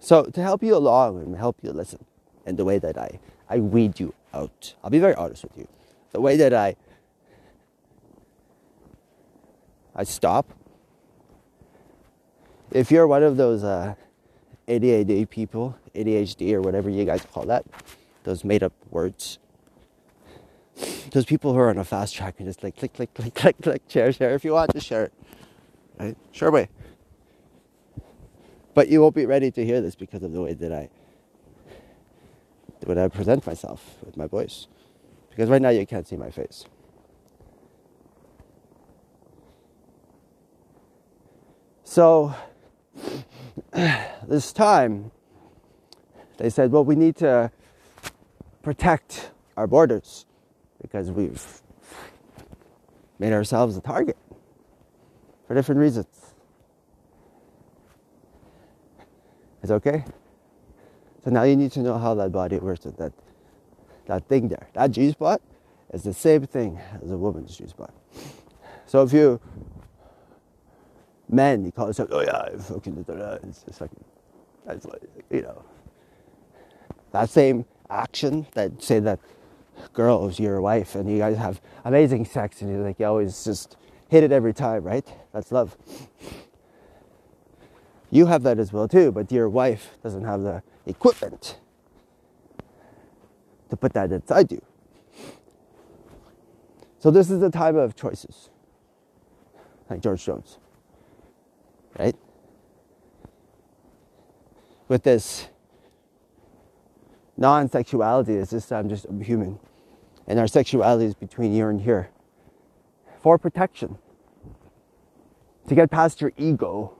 So 0.00 0.24
to 0.24 0.42
help 0.42 0.60
you 0.64 0.74
along 0.74 1.22
and 1.22 1.36
help 1.36 1.58
you 1.62 1.70
listen 1.70 2.04
in 2.46 2.56
the 2.56 2.64
way 2.64 2.80
that 2.80 2.98
I, 2.98 3.20
I 3.48 3.58
weed 3.58 4.00
you 4.00 4.12
out, 4.34 4.74
I'll 4.82 4.90
be 4.90 4.98
very 4.98 5.14
honest 5.14 5.44
with 5.44 5.56
you. 5.56 5.68
The 6.10 6.20
way 6.20 6.36
that 6.36 6.52
I 6.52 6.74
I 9.94 10.02
stop. 10.02 10.52
If 12.72 12.90
you're 12.90 13.06
one 13.06 13.22
of 13.22 13.36
those 13.36 13.62
uh, 13.62 13.94
ADHD 14.66 15.30
people, 15.30 15.78
ADHD 15.94 16.54
or 16.54 16.60
whatever 16.60 16.90
you 16.90 17.04
guys 17.04 17.24
call 17.32 17.44
that, 17.44 17.64
those 18.24 18.42
made 18.42 18.64
up 18.64 18.72
words, 18.90 19.38
those 21.10 21.24
people 21.24 21.52
who 21.52 21.58
are 21.58 21.70
on 21.70 21.78
a 21.78 21.84
fast 21.84 22.14
track 22.14 22.36
and 22.38 22.48
just 22.48 22.62
like 22.62 22.76
click, 22.76 22.94
click, 22.94 23.12
click, 23.14 23.34
click, 23.34 23.56
click, 23.62 23.82
share, 23.88 24.12
share. 24.12 24.34
If 24.34 24.44
you 24.44 24.52
want, 24.52 24.72
just 24.72 24.86
share 24.86 25.04
it. 25.04 25.12
Right? 25.98 26.16
Sure 26.32 26.50
way. 26.50 26.68
But 28.74 28.88
you 28.88 29.00
won't 29.00 29.14
be 29.14 29.26
ready 29.26 29.50
to 29.50 29.64
hear 29.64 29.80
this 29.80 29.94
because 29.94 30.22
of 30.22 30.32
the 30.32 30.40
way 30.40 30.54
that 30.54 30.72
I 30.72 30.88
way 32.86 33.02
I 33.02 33.08
present 33.08 33.46
myself 33.46 33.96
with 34.04 34.16
my 34.16 34.26
voice. 34.26 34.66
Because 35.30 35.48
right 35.48 35.62
now 35.62 35.68
you 35.68 35.86
can't 35.86 36.06
see 36.06 36.16
my 36.16 36.30
face. 36.30 36.64
So 41.84 42.34
this 44.26 44.52
time 44.52 45.10
they 46.38 46.50
said, 46.50 46.72
well, 46.72 46.84
we 46.84 46.96
need 46.96 47.16
to 47.16 47.52
protect 48.62 49.30
our 49.56 49.66
borders 49.66 50.26
because 50.82 51.10
we've 51.10 51.62
made 53.18 53.32
ourselves 53.32 53.76
a 53.76 53.80
target 53.80 54.18
for 55.46 55.54
different 55.54 55.80
reasons. 55.80 56.34
It's 59.62 59.70
okay. 59.70 60.04
So 61.24 61.30
now 61.30 61.44
you 61.44 61.54
need 61.54 61.70
to 61.72 61.80
know 61.80 61.98
how 61.98 62.14
that 62.14 62.32
body 62.32 62.58
works 62.58 62.84
with 62.84 62.96
that 62.98 63.12
that 64.06 64.26
thing 64.28 64.48
there. 64.48 64.66
That 64.74 64.90
G 64.90 65.12
spot 65.12 65.40
is 65.92 66.02
the 66.02 66.12
same 66.12 66.46
thing 66.46 66.80
as 67.02 67.12
a 67.12 67.16
woman's 67.16 67.56
G 67.56 67.66
spot. 67.68 67.94
So 68.86 69.02
if 69.04 69.12
you 69.12 69.40
men, 71.28 71.64
you 71.64 71.72
call 71.72 71.86
yourself, 71.86 72.08
oh 72.12 72.22
yeah, 72.22 72.48
fucking 72.58 73.04
it's 73.44 73.62
just 73.62 73.80
like 73.80 73.90
that's 74.66 74.84
like 74.84 75.02
you 75.30 75.42
know 75.42 75.64
that 77.12 77.30
same 77.30 77.64
action 77.88 78.46
that 78.54 78.82
say 78.82 78.98
that 79.00 79.20
girl 79.92 80.28
is 80.28 80.38
your 80.38 80.60
wife 80.60 80.94
and 80.94 81.10
you 81.10 81.18
guys 81.18 81.36
have 81.36 81.60
amazing 81.84 82.24
sex 82.24 82.62
and 82.62 82.70
you 82.70 82.78
like 82.78 82.98
you 82.98 83.06
always 83.06 83.44
just 83.44 83.76
hit 84.08 84.24
it 84.24 84.32
every 84.32 84.52
time, 84.54 84.82
right? 84.84 85.06
That's 85.32 85.52
love 85.52 85.76
you 88.12 88.26
have 88.26 88.42
that 88.42 88.58
as 88.58 88.72
well 88.72 88.86
too, 88.86 89.10
but 89.10 89.32
your 89.32 89.48
wife 89.48 89.96
doesn't 90.02 90.24
have 90.24 90.42
the 90.42 90.62
equipment 90.86 91.58
to 93.70 93.76
put 93.76 93.94
that 93.94 94.12
inside 94.12 94.52
you. 94.52 94.62
So 96.98 97.10
this 97.10 97.30
is 97.30 97.40
the 97.40 97.50
time 97.50 97.74
of 97.74 97.96
choices, 97.96 98.50
like 99.88 100.02
George 100.02 100.22
Jones, 100.22 100.58
right? 101.98 102.14
With 104.88 105.04
this 105.04 105.48
non-sexuality, 107.42 108.34
is 108.36 108.50
just 108.50 108.72
I'm 108.72 108.88
just 108.88 109.06
human, 109.20 109.58
and 110.26 110.38
our 110.38 110.46
sexuality 110.46 111.04
is 111.04 111.14
between 111.14 111.52
here 111.52 111.68
and 111.68 111.82
here, 111.82 112.08
for 113.20 113.36
protection, 113.36 113.98
to 115.68 115.74
get 115.74 115.90
past 115.90 116.20
your 116.20 116.32
ego 116.38 116.94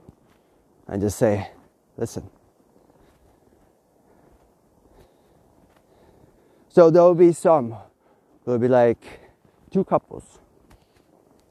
and 0.87 1.01
just 1.01 1.17
say, 1.17 1.49
listen. 1.97 2.29
So 6.69 6.89
there 6.89 7.03
will 7.03 7.15
be 7.15 7.31
some 7.31 7.75
will 8.45 8.59
be 8.59 8.67
like 8.67 9.21
two 9.71 9.83
couples, 9.83 10.39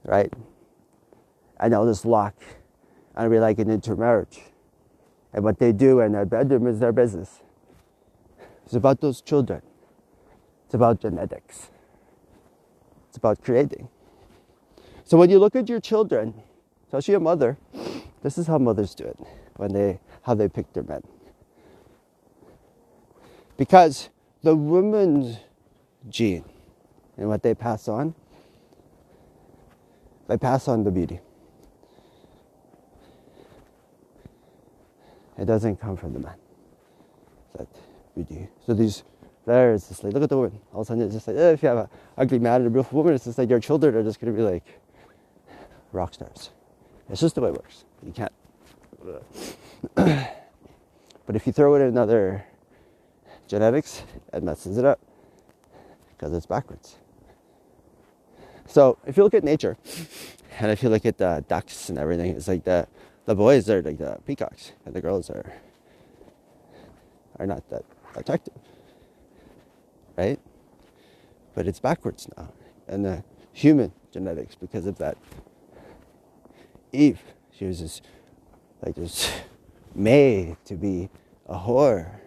right? 0.03 0.31
And 1.59 1.73
they'll 1.73 1.87
just 1.87 2.05
lock 2.05 2.35
and 3.15 3.31
be 3.31 3.39
like 3.39 3.57
an 3.57 3.71
intermarriage. 3.71 4.41
And 5.33 5.43
what 5.43 5.57
they 5.57 5.71
do 5.71 6.01
in 6.01 6.11
their 6.11 6.25
bedroom 6.25 6.67
is 6.67 6.79
their 6.79 6.91
business. 6.91 7.41
It's 8.65 8.75
about 8.75 9.01
those 9.01 9.21
children. 9.21 9.61
It's 10.65 10.73
about 10.73 11.01
genetics. 11.01 11.69
It's 13.09 13.17
about 13.17 13.43
creating. 13.43 13.89
So 15.03 15.17
when 15.17 15.29
you 15.29 15.39
look 15.39 15.55
at 15.55 15.69
your 15.69 15.79
children, 15.79 16.33
especially 16.87 17.15
a 17.15 17.19
mother, 17.19 17.57
this 18.21 18.37
is 18.37 18.47
how 18.47 18.57
mothers 18.57 18.95
do 18.95 19.03
it 19.03 19.19
when 19.57 19.73
they 19.73 19.99
how 20.23 20.33
they 20.33 20.47
pick 20.47 20.71
their 20.73 20.83
men. 20.83 21.03
Because 23.57 24.09
the 24.41 24.55
woman's 24.55 25.37
gene 26.09 26.45
and 27.17 27.27
what 27.27 27.43
they 27.43 27.53
pass 27.53 27.87
on, 27.87 28.15
they 30.27 30.37
pass 30.37 30.67
on 30.67 30.83
the 30.83 30.91
beauty. 30.91 31.19
It 35.37 35.45
doesn't 35.45 35.77
come 35.77 35.97
from 35.97 36.13
the 36.13 36.19
man. 36.19 36.35
That 37.57 37.67
So 38.65 38.73
these 38.73 39.03
there 39.45 39.73
it's 39.73 39.89
just 39.89 40.03
like 40.03 40.13
look 40.13 40.23
at 40.23 40.29
the 40.29 40.37
woman. 40.37 40.59
All 40.73 40.81
of 40.81 40.87
a 40.87 40.87
sudden 40.87 41.03
it's 41.03 41.13
just 41.13 41.27
like 41.27 41.35
eh, 41.35 41.51
if 41.51 41.63
you 41.63 41.69
have 41.69 41.77
an 41.79 41.87
ugly 42.17 42.39
man 42.39 42.61
and 42.61 42.67
a 42.67 42.69
beautiful 42.69 42.97
woman, 42.97 43.13
it's 43.13 43.25
just 43.25 43.37
like 43.37 43.49
your 43.49 43.59
children 43.59 43.95
are 43.95 44.03
just 44.03 44.19
gonna 44.19 44.33
be 44.33 44.41
like 44.41 44.63
rock 45.91 46.13
stars. 46.13 46.51
It's 47.09 47.21
just 47.21 47.35
the 47.35 47.41
way 47.41 47.49
it 47.49 47.55
works. 47.55 47.85
You 48.05 48.11
can't. 48.11 48.31
but 49.95 51.35
if 51.35 51.45
you 51.45 51.53
throw 51.53 51.75
in 51.75 51.81
another 51.81 52.45
genetics, 53.47 54.03
it 54.31 54.43
messes 54.43 54.77
it 54.77 54.85
up 54.85 54.99
because 56.11 56.31
it's 56.33 56.45
backwards. 56.45 56.95
So 58.65 58.97
if 59.05 59.17
you 59.17 59.23
look 59.23 59.33
at 59.33 59.43
nature, 59.43 59.77
and 60.59 60.71
if 60.71 60.81
you 60.83 60.89
look 60.89 61.05
at 61.05 61.17
the 61.17 61.43
ducks 61.47 61.89
and 61.89 61.97
everything, 61.97 62.31
it's 62.31 62.47
like 62.47 62.63
the 62.63 62.87
the 63.25 63.35
boys 63.35 63.69
are 63.69 63.81
like 63.81 63.97
the 63.97 64.19
peacocks, 64.25 64.71
and 64.85 64.93
the 64.93 65.01
girls 65.01 65.29
are 65.29 65.53
are 67.39 67.47
not 67.47 67.67
that 67.69 67.83
attractive, 68.15 68.53
right? 70.17 70.39
But 71.55 71.67
it's 71.67 71.79
backwards 71.79 72.27
now, 72.37 72.51
and 72.87 73.05
the 73.05 73.23
human 73.51 73.93
genetics 74.11 74.55
because 74.55 74.85
of 74.85 74.97
that 74.97 75.17
Eve. 76.91 77.19
She 77.51 77.65
was 77.65 77.79
just 77.79 78.03
like 78.83 78.95
just 78.95 79.31
made 79.95 80.57
to 80.65 80.75
be 80.75 81.09
a 81.47 81.55
whore, 81.55 82.19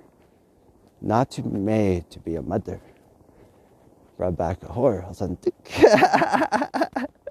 not 1.01 1.31
to 1.33 1.43
be 1.43 1.59
made 1.59 2.11
to 2.11 2.21
be 2.21 2.37
a 2.37 2.43
mother. 2.43 2.81
Brought 4.17 4.37
back 4.37 4.63
a 4.63 4.67
whore. 4.67 5.05
I 5.05 5.09
was 5.09 5.21
on 5.21 5.37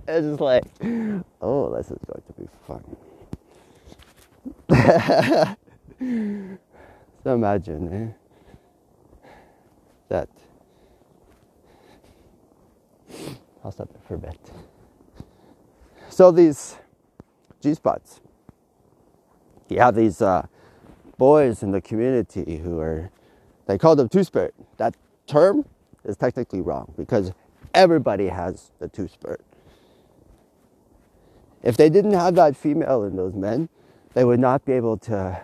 it's 0.07 0.27
just 0.27 0.39
like, 0.39 0.65
oh, 1.41 1.75
this 1.75 1.89
is 1.89 1.97
going 2.05 2.23
to 2.27 2.33
be 2.39 2.47
fun. 2.67 2.83
so 7.23 7.33
imagine 7.33 7.91
eh, 7.93 8.11
that. 10.15 10.29
I'll 13.63 13.71
stop 13.71 13.89
it 13.89 14.01
for 14.07 14.15
a 14.15 14.17
bit. 14.17 14.39
So 16.09 16.31
these 16.31 16.77
G 17.61 17.73
spots. 17.73 18.21
You 19.69 19.79
have 19.79 19.95
these 19.95 20.21
uh, 20.21 20.45
boys 21.17 21.63
in 21.63 21.71
the 21.71 21.81
community 21.81 22.57
who 22.57 22.79
are, 22.79 23.09
they 23.65 23.77
call 23.77 23.95
them 23.95 24.07
two 24.07 24.23
spirit. 24.23 24.53
That 24.77 24.95
term 25.27 25.65
is 26.03 26.15
technically 26.15 26.61
wrong 26.61 26.93
because 26.95 27.31
everybody 27.73 28.27
has 28.27 28.71
the 28.79 28.87
two 28.87 29.07
spirit. 29.07 29.41
If 31.63 31.77
they 31.77 31.89
didn't 31.89 32.13
have 32.13 32.35
that 32.35 32.55
female 32.55 33.03
in 33.03 33.15
those 33.15 33.33
men, 33.33 33.69
they 34.13 34.23
would 34.23 34.39
not 34.39 34.63
be 34.65 34.73
able 34.73 34.97
to 34.99 35.41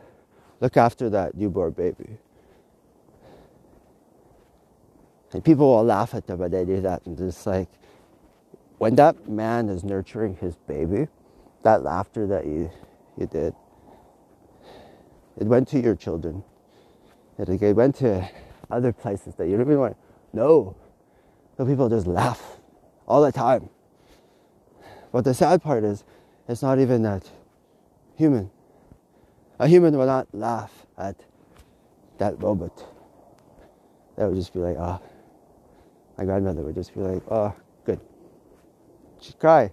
look 0.62 0.78
after 0.78 1.10
that 1.10 1.36
newborn 1.36 1.72
baby. 1.72 2.18
And 5.34 5.44
people 5.44 5.68
will 5.68 5.84
laugh 5.84 6.14
at 6.14 6.28
them 6.28 6.40
when 6.40 6.52
they 6.52 6.66
do 6.66 6.82
that. 6.82 7.06
And 7.06 7.20
it's 7.20 7.46
like, 7.46 7.70
when 8.80 8.96
that 8.96 9.30
man 9.30 9.70
is 9.70 9.84
nurturing 9.84 10.36
his 10.36 10.56
baby, 10.56 11.08
that 11.64 11.84
laughter 11.84 12.28
that 12.28 12.46
you, 12.46 12.70
you 13.18 13.28
did, 13.28 13.54
it 15.40 15.48
went 15.48 15.68
to 15.70 15.80
your 15.80 15.96
children. 15.96 16.44
It 17.38 17.76
went 17.76 17.96
to 17.98 18.30
other 18.70 18.92
places 18.92 19.36
that 19.36 19.48
you 19.48 19.54
don't 19.58 19.68
even 19.68 19.80
want 19.80 19.96
to 19.96 20.38
know. 20.38 20.76
So 21.58 21.66
people 21.66 21.90
just 21.90 22.08
laugh 22.08 22.60
all 23.08 23.22
the 23.22 23.32
time. 23.32 23.70
But 25.12 25.24
the 25.24 25.34
sad 25.34 25.62
part 25.62 25.84
is, 25.84 26.04
it's 26.48 26.62
not 26.62 26.80
even 26.80 27.04
that 27.04 27.30
human. 28.16 28.50
A 29.60 29.68
human 29.68 29.98
will 29.98 30.06
not 30.06 30.28
laugh 30.34 30.86
at 30.98 31.16
that 32.18 32.40
moment. 32.40 32.86
They 34.18 34.26
would 34.26 34.36
just 34.36 34.54
be 34.54 34.60
like, 34.60 34.78
ah. 34.80 35.00
Oh. 35.02 35.11
My 36.22 36.26
grandmother 36.26 36.62
would 36.62 36.76
just 36.76 36.94
be 36.94 37.00
like, 37.00 37.24
oh, 37.32 37.52
good. 37.84 38.00
She'd 39.20 39.40
cry 39.40 39.72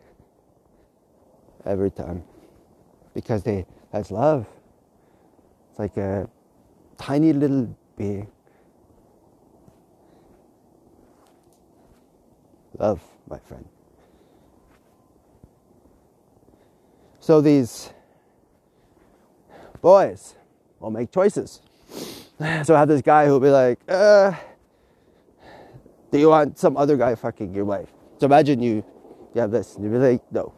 every 1.66 1.90
time 1.90 2.24
because 3.12 3.42
they, 3.42 3.66
that's 3.92 4.11
love. 4.11 4.46
It's 5.68 5.78
like 5.78 5.98
a 5.98 6.26
tiny 6.96 7.34
little 7.34 7.76
being. 7.98 8.28
Love, 12.78 13.02
my 13.28 13.38
friend. 13.40 13.68
So 17.20 17.42
these 17.42 17.92
boys 19.82 20.34
will 20.80 20.92
make 20.92 21.12
choices. 21.12 21.61
So 22.64 22.74
I 22.74 22.78
have 22.78 22.88
this 22.88 23.02
guy 23.02 23.26
who'll 23.26 23.38
be 23.38 23.50
like, 23.50 23.80
uh, 23.87 24.32
do 26.10 26.18
you 26.18 26.28
want 26.28 26.58
some 26.58 26.76
other 26.76 26.96
guy 26.96 27.14
fucking 27.14 27.54
your 27.54 27.64
wife? 27.64 27.88
So 28.18 28.26
imagine 28.26 28.60
you, 28.60 28.84
you 29.34 29.40
have 29.40 29.50
this, 29.50 29.76
and 29.76 29.84
you'd 29.84 29.92
be 29.92 29.98
like, 29.98 30.32
no. 30.32 30.52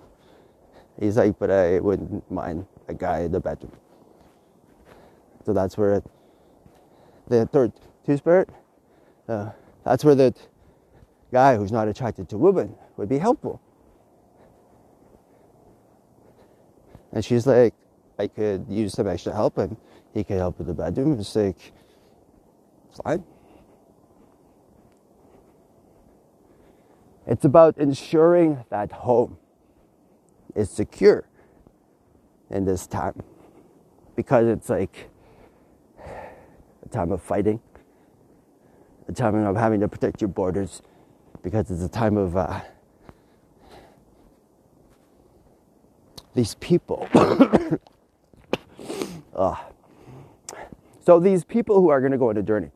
He's 0.98 1.16
like, 1.16 1.38
but 1.38 1.50
I 1.50 1.80
wouldn't 1.80 2.30
mind 2.30 2.66
a 2.88 2.94
guy 2.94 3.20
in 3.20 3.32
the 3.32 3.40
bedroom. 3.40 3.72
So 5.44 5.52
that's 5.52 5.76
where 5.78 6.02
the 7.28 7.46
third 7.46 7.72
two 8.04 8.16
spirit, 8.16 8.50
uh, 9.28 9.50
that's 9.84 10.04
where 10.04 10.14
the 10.14 10.34
guy 11.32 11.56
who's 11.56 11.72
not 11.72 11.88
attracted 11.88 12.28
to 12.28 12.38
women 12.38 12.74
would 12.96 13.08
be 13.08 13.18
helpful. 13.18 13.60
And 17.12 17.24
she's 17.24 17.46
like, 17.46 17.74
I 18.18 18.26
could 18.28 18.66
use 18.68 18.92
some 18.92 19.08
extra 19.08 19.32
help 19.32 19.58
and 19.58 19.76
he 20.12 20.22
could 20.22 20.36
help 20.36 20.58
with 20.58 20.66
the 20.66 20.74
bedroom. 20.74 21.18
It's 21.18 21.34
like, 21.34 21.72
fine. 23.02 23.24
It's 27.30 27.44
about 27.44 27.78
ensuring 27.78 28.64
that 28.70 28.90
home 28.90 29.38
is 30.56 30.68
secure 30.68 31.28
in 32.50 32.64
this 32.64 32.88
time 32.88 33.22
because 34.16 34.48
it's 34.48 34.68
like 34.68 35.08
a 36.04 36.88
time 36.88 37.12
of 37.12 37.22
fighting, 37.22 37.60
a 39.06 39.12
time 39.12 39.36
of 39.36 39.54
having 39.54 39.78
to 39.78 39.86
protect 39.86 40.20
your 40.20 40.26
borders, 40.26 40.82
because 41.40 41.70
it's 41.70 41.84
a 41.84 41.88
time 41.88 42.16
of 42.16 42.36
uh, 42.36 42.62
these 46.34 46.56
people. 46.56 47.08
so 51.06 51.20
these 51.20 51.44
people 51.44 51.80
who 51.80 51.90
are 51.90 52.00
going 52.00 52.10
to 52.10 52.18
go 52.18 52.30
on 52.30 52.36
a 52.38 52.42
journey, 52.42 52.72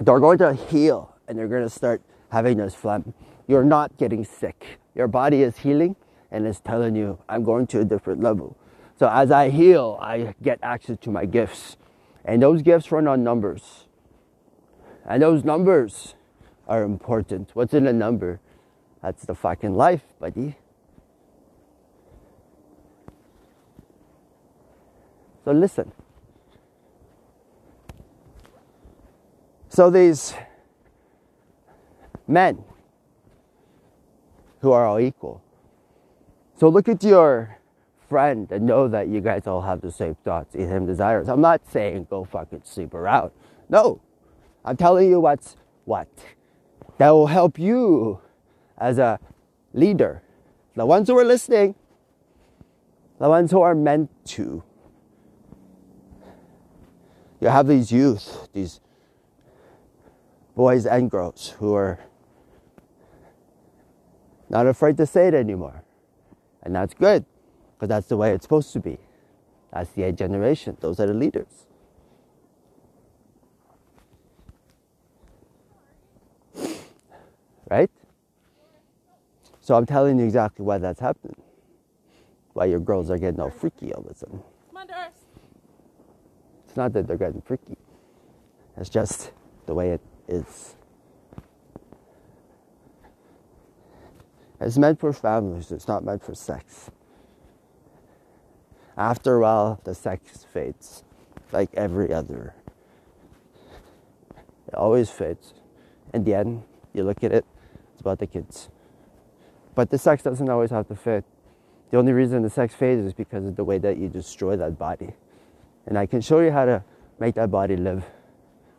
they're 0.00 0.18
going 0.18 0.38
to 0.38 0.54
heal 0.54 1.14
and 1.28 1.38
they're 1.38 1.46
going 1.46 1.62
to 1.62 1.70
start 1.70 2.02
having 2.30 2.56
this 2.56 2.74
phlegm 2.74 3.14
you're 3.48 3.64
not 3.64 3.96
getting 3.96 4.24
sick. 4.24 4.78
Your 4.94 5.08
body 5.08 5.42
is 5.42 5.58
healing 5.58 5.96
and 6.30 6.46
it's 6.46 6.60
telling 6.60 6.94
you, 6.94 7.18
I'm 7.28 7.42
going 7.42 7.66
to 7.68 7.80
a 7.80 7.84
different 7.84 8.22
level. 8.22 8.56
So 8.98 9.08
as 9.08 9.30
I 9.30 9.48
heal, 9.48 9.98
I 10.00 10.34
get 10.42 10.58
access 10.62 10.98
to 10.98 11.10
my 11.10 11.24
gifts. 11.24 11.76
And 12.24 12.42
those 12.42 12.62
gifts 12.62 12.92
run 12.92 13.08
on 13.08 13.24
numbers. 13.24 13.86
And 15.06 15.22
those 15.22 15.44
numbers 15.44 16.14
are 16.66 16.82
important. 16.82 17.50
What's 17.54 17.72
in 17.72 17.86
a 17.86 17.92
number? 17.92 18.40
That's 19.02 19.24
the 19.24 19.34
fucking 19.34 19.74
life, 19.74 20.02
buddy. 20.20 20.56
So 25.44 25.52
listen. 25.52 25.92
So 29.70 29.88
these 29.88 30.34
men 32.26 32.62
who 34.60 34.72
are 34.72 34.86
all 34.86 35.00
equal. 35.00 35.42
So 36.56 36.68
look 36.68 36.88
at 36.88 37.02
your 37.04 37.58
friend 38.08 38.50
and 38.50 38.66
know 38.66 38.88
that 38.88 39.08
you 39.08 39.20
guys 39.20 39.46
all 39.46 39.62
have 39.62 39.80
the 39.80 39.92
same 39.92 40.16
thoughts, 40.24 40.54
and 40.54 40.68
same 40.68 40.86
desires. 40.86 41.28
I'm 41.28 41.40
not 41.40 41.60
saying 41.70 42.06
go 42.10 42.24
fucking 42.24 42.62
sleep 42.64 42.94
around. 42.94 43.30
No. 43.68 44.00
I'm 44.64 44.76
telling 44.76 45.08
you 45.08 45.20
what's 45.20 45.56
what. 45.84 46.08
That 46.98 47.10
will 47.10 47.28
help 47.28 47.58
you 47.58 48.20
as 48.76 48.98
a 48.98 49.20
leader. 49.72 50.22
The 50.74 50.84
ones 50.86 51.08
who 51.08 51.18
are 51.18 51.24
listening, 51.24 51.74
the 53.18 53.28
ones 53.28 53.50
who 53.50 53.60
are 53.60 53.74
meant 53.74 54.10
to. 54.26 54.62
You 57.40 57.48
have 57.48 57.68
these 57.68 57.92
youth, 57.92 58.48
these 58.52 58.80
boys 60.56 60.86
and 60.86 61.08
girls 61.08 61.54
who 61.58 61.74
are 61.74 62.00
not 64.50 64.66
afraid 64.66 64.96
to 64.96 65.06
say 65.06 65.28
it 65.28 65.34
anymore. 65.34 65.82
And 66.62 66.74
that's 66.74 66.94
good, 66.94 67.24
because 67.74 67.88
that's 67.88 68.08
the 68.08 68.16
way 68.16 68.32
it's 68.32 68.44
supposed 68.44 68.72
to 68.72 68.80
be. 68.80 68.98
That's 69.72 69.90
the 69.90 70.04
eighth 70.04 70.16
generation. 70.16 70.76
Those 70.80 71.00
are 71.00 71.06
the 71.06 71.14
leaders. 71.14 71.66
Right? 77.70 77.90
So 79.60 79.74
I'm 79.74 79.84
telling 79.84 80.18
you 80.18 80.24
exactly 80.24 80.64
why 80.64 80.78
that's 80.78 81.00
happening. 81.00 81.36
Why 82.54 82.64
your 82.64 82.80
girls 82.80 83.10
are 83.10 83.18
getting 83.18 83.38
all 83.38 83.50
freaky 83.50 83.92
all 83.92 84.02
of 84.02 84.10
a 84.10 84.14
sudden. 84.14 84.42
Come 84.68 84.76
on, 84.78 84.86
Doris. 84.86 85.12
It's 86.66 86.76
not 86.76 86.94
that 86.94 87.06
they're 87.06 87.18
getting 87.18 87.42
freaky. 87.42 87.76
It's 88.78 88.88
just 88.88 89.32
the 89.66 89.74
way 89.74 89.90
it 89.90 90.00
is. 90.26 90.76
It's 94.60 94.76
meant 94.76 94.98
for 94.98 95.12
families, 95.12 95.70
it's 95.70 95.86
not 95.86 96.04
meant 96.04 96.24
for 96.24 96.34
sex. 96.34 96.90
After 98.96 99.36
a 99.36 99.40
while, 99.40 99.80
the 99.84 99.94
sex 99.94 100.44
fades, 100.52 101.04
like 101.52 101.70
every 101.74 102.12
other. 102.12 102.54
It 104.66 104.74
always 104.74 105.10
fades. 105.10 105.54
In 106.12 106.24
the 106.24 106.34
end, 106.34 106.64
you 106.92 107.04
look 107.04 107.22
at 107.22 107.32
it, 107.32 107.46
it's 107.92 108.00
about 108.00 108.18
the 108.18 108.26
kids. 108.26 108.68
But 109.76 109.90
the 109.90 109.98
sex 109.98 110.24
doesn't 110.24 110.48
always 110.48 110.70
have 110.70 110.88
to 110.88 110.96
fade. 110.96 111.22
The 111.90 111.98
only 111.98 112.12
reason 112.12 112.42
the 112.42 112.50
sex 112.50 112.74
fades 112.74 113.06
is 113.06 113.12
because 113.12 113.46
of 113.46 113.54
the 113.54 113.64
way 113.64 113.78
that 113.78 113.96
you 113.96 114.08
destroy 114.08 114.56
that 114.56 114.76
body. 114.76 115.14
And 115.86 115.96
I 115.96 116.06
can 116.06 116.20
show 116.20 116.40
you 116.40 116.50
how 116.50 116.64
to 116.64 116.82
make 117.20 117.36
that 117.36 117.50
body 117.50 117.76
live 117.76 118.04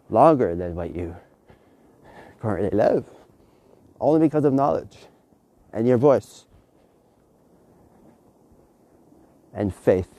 longer 0.10 0.54
than 0.56 0.76
what 0.76 0.94
you 0.94 1.16
currently 2.42 2.78
live, 2.78 3.06
only 4.02 4.20
because 4.20 4.44
of 4.44 4.54
knowledge 4.54 4.98
and 5.74 5.88
your 5.88 5.98
voice 5.98 6.46
and 9.54 9.74
faith. 9.74 10.10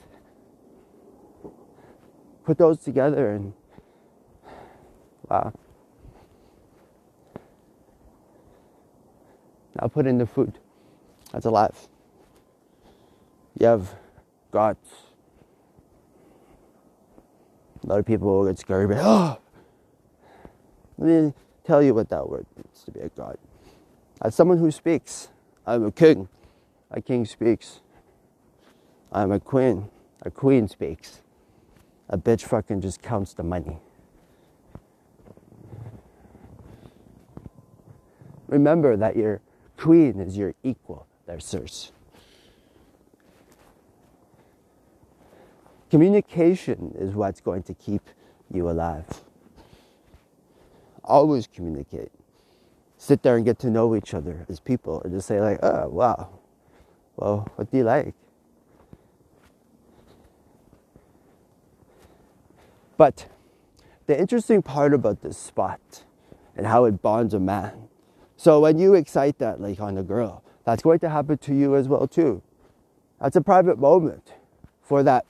Put 2.43 2.57
those 2.57 2.79
together 2.79 3.31
and 3.31 3.53
wow. 5.29 5.53
Now 9.79 9.87
put 9.87 10.05
in 10.05 10.17
the 10.17 10.25
food 10.25 10.59
that's 11.31 11.45
alive. 11.45 11.87
You 13.59 13.67
have 13.67 13.95
God. 14.51 14.77
A 17.83 17.87
lot 17.87 17.99
of 17.99 18.05
people 18.05 18.45
get 18.45 18.59
scared, 18.59 18.89
but 18.89 18.99
oh, 18.99 19.37
let 20.97 21.07
me 21.07 21.33
tell 21.63 21.81
you 21.81 21.93
what 21.93 22.09
that 22.09 22.29
word 22.29 22.45
means 22.55 22.83
to 22.85 22.91
be 22.91 22.99
a 22.99 23.09
God. 23.09 23.37
As 24.21 24.35
someone 24.35 24.59
who 24.59 24.69
speaks, 24.69 25.29
I'm 25.65 25.85
a 25.85 25.91
king. 25.91 26.27
A 26.89 27.01
king 27.01 27.25
speaks. 27.25 27.81
I'm 29.11 29.31
a 29.31 29.39
queen. 29.39 29.89
A 30.23 30.31
queen 30.31 30.67
speaks. 30.67 31.21
A 32.09 32.17
bitch 32.17 32.43
fucking 32.43 32.81
just 32.81 33.01
counts 33.01 33.33
the 33.33 33.43
money. 33.43 33.79
Remember 38.47 38.97
that 38.97 39.15
your 39.15 39.41
queen 39.77 40.19
is 40.19 40.37
your 40.37 40.53
equal, 40.61 41.07
there, 41.25 41.39
sirs. 41.39 41.93
Communication 45.89 46.93
is 46.97 47.13
what's 47.13 47.41
going 47.41 47.63
to 47.63 47.73
keep 47.73 48.01
you 48.53 48.69
alive. 48.69 49.05
Always 51.03 51.47
communicate. 51.47 52.11
Sit 53.01 53.23
there 53.23 53.35
and 53.35 53.43
get 53.43 53.57
to 53.57 53.71
know 53.71 53.95
each 53.95 54.13
other 54.13 54.45
as 54.47 54.59
people 54.59 55.01
and 55.01 55.11
just 55.11 55.27
say, 55.27 55.41
like, 55.41 55.57
oh, 55.63 55.89
wow, 55.89 56.29
well, 57.15 57.49
what 57.55 57.71
do 57.71 57.77
you 57.79 57.83
like? 57.83 58.13
But 62.97 63.27
the 64.05 64.19
interesting 64.19 64.61
part 64.61 64.93
about 64.93 65.23
this 65.23 65.35
spot 65.35 66.03
and 66.55 66.67
how 66.67 66.85
it 66.85 67.01
bonds 67.01 67.33
a 67.33 67.39
man. 67.39 67.87
So 68.37 68.59
when 68.59 68.77
you 68.77 68.93
excite 68.93 69.39
that 69.39 69.59
like 69.59 69.79
on 69.79 69.97
a 69.97 70.03
girl, 70.03 70.43
that's 70.63 70.83
going 70.83 70.99
to 70.99 71.09
happen 71.09 71.39
to 71.39 71.55
you 71.55 71.75
as 71.75 71.87
well 71.87 72.07
too. 72.07 72.43
That's 73.19 73.35
a 73.35 73.41
private 73.41 73.79
moment 73.79 74.33
for 74.83 75.01
that 75.01 75.25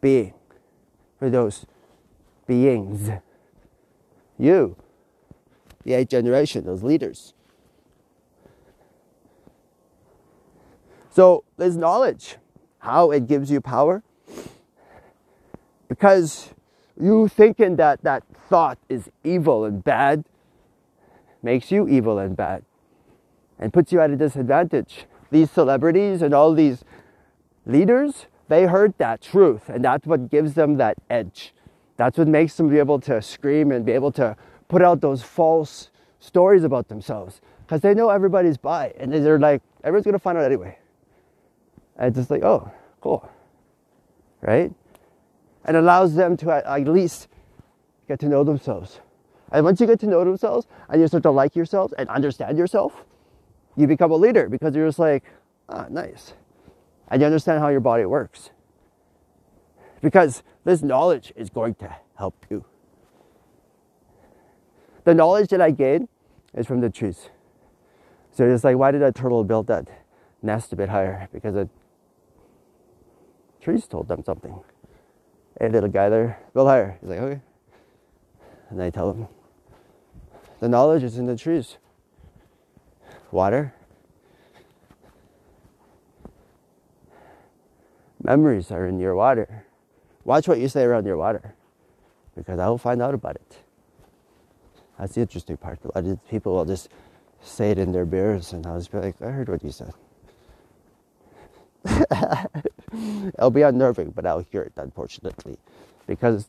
being, 0.00 0.32
for 1.18 1.28
those 1.28 1.66
beings. 2.46 3.10
You, 4.38 4.76
the 5.84 5.94
eighth 5.94 6.10
generation, 6.10 6.64
those 6.64 6.82
leaders. 6.82 7.34
So 11.10 11.44
there's 11.56 11.76
knowledge, 11.76 12.36
how 12.78 13.10
it 13.10 13.26
gives 13.26 13.50
you 13.50 13.60
power. 13.60 14.02
Because 15.88 16.50
you 17.00 17.28
thinking 17.28 17.76
that 17.76 18.02
that 18.02 18.22
thought 18.48 18.78
is 18.88 19.10
evil 19.24 19.64
and 19.64 19.82
bad 19.82 20.24
makes 21.42 21.70
you 21.72 21.88
evil 21.88 22.18
and 22.18 22.36
bad 22.36 22.62
and 23.58 23.72
puts 23.72 23.92
you 23.92 24.00
at 24.00 24.10
a 24.10 24.16
disadvantage. 24.16 25.06
These 25.30 25.50
celebrities 25.50 26.22
and 26.22 26.32
all 26.34 26.54
these 26.54 26.84
leaders, 27.66 28.26
they 28.48 28.66
heard 28.66 28.94
that 28.98 29.20
truth 29.20 29.68
and 29.68 29.84
that's 29.84 30.06
what 30.06 30.30
gives 30.30 30.54
them 30.54 30.76
that 30.76 30.96
edge. 31.08 31.52
That's 31.96 32.16
what 32.16 32.28
makes 32.28 32.56
them 32.56 32.68
be 32.68 32.78
able 32.78 33.00
to 33.00 33.20
scream 33.20 33.72
and 33.72 33.84
be 33.84 33.92
able 33.92 34.12
to 34.12 34.36
put 34.70 34.82
out 34.82 35.00
those 35.00 35.20
false 35.20 35.90
stories 36.20 36.62
about 36.62 36.88
themselves 36.88 37.40
because 37.66 37.80
they 37.80 37.92
know 37.92 38.08
everybody's 38.08 38.56
by 38.56 38.94
and 38.98 39.12
they're 39.12 39.38
like, 39.38 39.60
everyone's 39.82 40.04
going 40.04 40.12
to 40.12 40.18
find 40.18 40.38
out 40.38 40.44
anyway. 40.44 40.78
And 41.96 42.08
it's 42.08 42.16
just 42.16 42.30
like, 42.30 42.44
oh, 42.44 42.70
cool. 43.00 43.28
Right? 44.40 44.72
And 45.64 45.76
allows 45.76 46.14
them 46.14 46.36
to 46.38 46.52
at 46.52 46.86
least 46.86 47.26
get 48.06 48.20
to 48.20 48.28
know 48.28 48.44
themselves. 48.44 49.00
And 49.50 49.64
once 49.64 49.80
you 49.80 49.88
get 49.88 49.98
to 50.00 50.06
know 50.06 50.24
themselves 50.24 50.68
and 50.88 51.00
you 51.00 51.08
start 51.08 51.24
to 51.24 51.32
like 51.32 51.56
yourself 51.56 51.92
and 51.98 52.08
understand 52.08 52.56
yourself, 52.56 53.04
you 53.76 53.88
become 53.88 54.12
a 54.12 54.16
leader 54.16 54.48
because 54.48 54.74
you're 54.76 54.86
just 54.86 55.00
like, 55.00 55.24
ah, 55.68 55.86
nice. 55.90 56.34
And 57.08 57.20
you 57.20 57.26
understand 57.26 57.58
how 57.60 57.68
your 57.68 57.80
body 57.80 58.04
works. 58.04 58.50
Because 60.00 60.44
this 60.64 60.80
knowledge 60.80 61.32
is 61.34 61.50
going 61.50 61.74
to 61.76 61.96
help 62.16 62.46
you. 62.48 62.64
The 65.04 65.14
knowledge 65.14 65.50
that 65.50 65.60
I 65.60 65.70
gained 65.70 66.08
is 66.54 66.66
from 66.66 66.80
the 66.80 66.90
trees. 66.90 67.30
So 68.32 68.44
it's 68.48 68.64
like, 68.64 68.76
why 68.76 68.90
did 68.90 69.00
that 69.02 69.14
turtle 69.14 69.44
build 69.44 69.66
that 69.68 69.88
nest 70.42 70.72
a 70.72 70.76
bit 70.76 70.88
higher? 70.88 71.28
Because 71.32 71.54
the 71.54 71.68
trees 73.60 73.86
told 73.86 74.08
them 74.08 74.22
something. 74.24 74.60
Hey, 75.58 75.68
little 75.68 75.88
guy 75.88 76.08
there, 76.08 76.38
build 76.54 76.68
higher. 76.68 76.96
He's 77.00 77.10
like, 77.10 77.18
okay. 77.18 77.40
And 78.70 78.82
I 78.82 78.90
tell 78.90 79.10
him, 79.10 79.28
the 80.60 80.68
knowledge 80.68 81.02
is 81.02 81.18
in 81.18 81.26
the 81.26 81.36
trees. 81.36 81.76
Water. 83.30 83.74
Memories 88.22 88.70
are 88.70 88.86
in 88.86 88.98
your 89.00 89.14
water. 89.14 89.64
Watch 90.24 90.46
what 90.46 90.58
you 90.58 90.68
say 90.68 90.84
around 90.84 91.06
your 91.06 91.16
water 91.16 91.54
because 92.36 92.58
I 92.58 92.68
will 92.68 92.78
find 92.78 93.02
out 93.02 93.14
about 93.14 93.36
it. 93.36 93.56
That's 95.00 95.14
the 95.14 95.22
interesting 95.22 95.56
part. 95.56 95.78
A 95.82 95.98
lot 95.98 96.06
of 96.06 96.28
people 96.28 96.54
will 96.54 96.66
just 96.66 96.90
say 97.40 97.70
it 97.70 97.78
in 97.78 97.92
their 97.92 98.04
beers, 98.04 98.52
and 98.52 98.66
I'll 98.66 98.78
just 98.78 98.92
be 98.92 98.98
like, 98.98 99.20
I 99.22 99.30
heard 99.30 99.48
what 99.48 99.64
you 99.64 99.70
said. 99.70 99.94
It'll 103.34 103.50
be 103.50 103.62
unnerving, 103.62 104.10
but 104.10 104.26
I'll 104.26 104.44
hear 104.52 104.60
it, 104.60 104.74
unfortunately, 104.76 105.56
because 106.06 106.48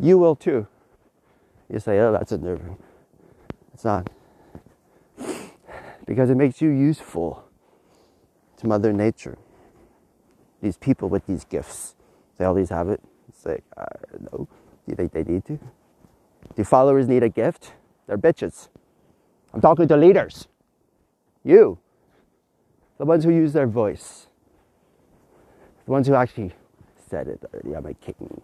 you 0.00 0.18
will 0.18 0.34
too. 0.34 0.66
You 1.70 1.78
say, 1.78 2.00
oh, 2.00 2.10
that's 2.10 2.32
unnerving. 2.32 2.76
It's 3.72 3.84
not. 3.84 4.10
Because 6.06 6.28
it 6.28 6.36
makes 6.36 6.60
you 6.60 6.70
useful 6.70 7.44
to 8.56 8.66
Mother 8.66 8.92
Nature. 8.92 9.38
These 10.60 10.76
people 10.76 11.08
with 11.08 11.24
these 11.26 11.44
gifts, 11.44 11.94
they 12.36 12.44
always 12.44 12.70
have 12.70 12.88
it. 12.88 13.00
It's 13.28 13.46
like, 13.46 13.62
uh, 13.76 13.84
no. 14.18 14.48
Do 14.48 14.48
you 14.86 14.96
think 14.96 15.12
they 15.12 15.22
need 15.22 15.44
to? 15.44 15.60
Do 16.56 16.64
followers 16.64 17.06
need 17.08 17.22
a 17.22 17.28
gift? 17.28 17.72
They're 18.06 18.18
bitches. 18.18 18.68
I'm 19.52 19.60
talking 19.60 19.88
to 19.88 19.96
leaders. 19.96 20.48
You. 21.44 21.78
The 22.98 23.04
ones 23.04 23.24
who 23.24 23.30
use 23.30 23.52
their 23.52 23.66
voice. 23.66 24.26
The 25.86 25.92
ones 25.92 26.06
who 26.08 26.14
actually 26.14 26.52
said 27.08 27.28
it 27.28 27.44
uh, 27.44 27.56
already. 27.56 27.76
I'm 27.76 27.86
a 27.86 27.94
king. 27.94 28.42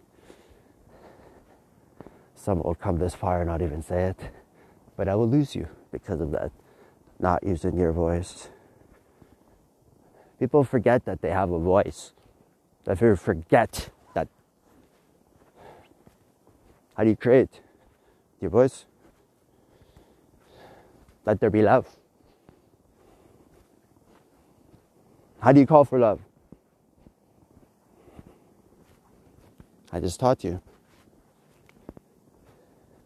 Some 2.35 2.62
will 2.62 2.75
come 2.75 2.99
this 2.99 3.14
far 3.14 3.40
and 3.40 3.49
not 3.49 3.62
even 3.62 3.83
say 3.83 4.05
it. 4.05 4.31
But 4.97 5.09
I 5.09 5.14
will 5.14 5.29
lose 5.29 5.57
you 5.57 5.69
because 5.90 6.21
of 6.21 6.31
that. 6.33 6.53
Not 7.19 7.43
using 7.43 7.77
your 7.77 7.93
voice. 7.93 8.49
People 10.38 10.62
forget 10.62 11.05
that 11.05 11.23
they 11.23 11.31
have 11.31 11.51
a 11.51 11.59
voice. 11.59 12.12
They 12.85 12.95
forget 13.17 13.90
that. 14.14 14.29
How 16.97 17.05
do 17.05 17.11
you 17.11 17.17
create? 17.17 17.61
Your 18.40 18.51
voice? 18.51 18.87
Let 21.25 21.40
there 21.40 21.51
be 21.51 21.62
love. 21.62 21.87
How 25.40 25.53
do 25.53 25.61
you 25.61 25.66
call 25.66 25.85
for 25.85 25.99
love? 25.99 26.20
I 29.92 30.01
just 30.01 30.18
taught 30.18 30.42
you. 30.42 30.61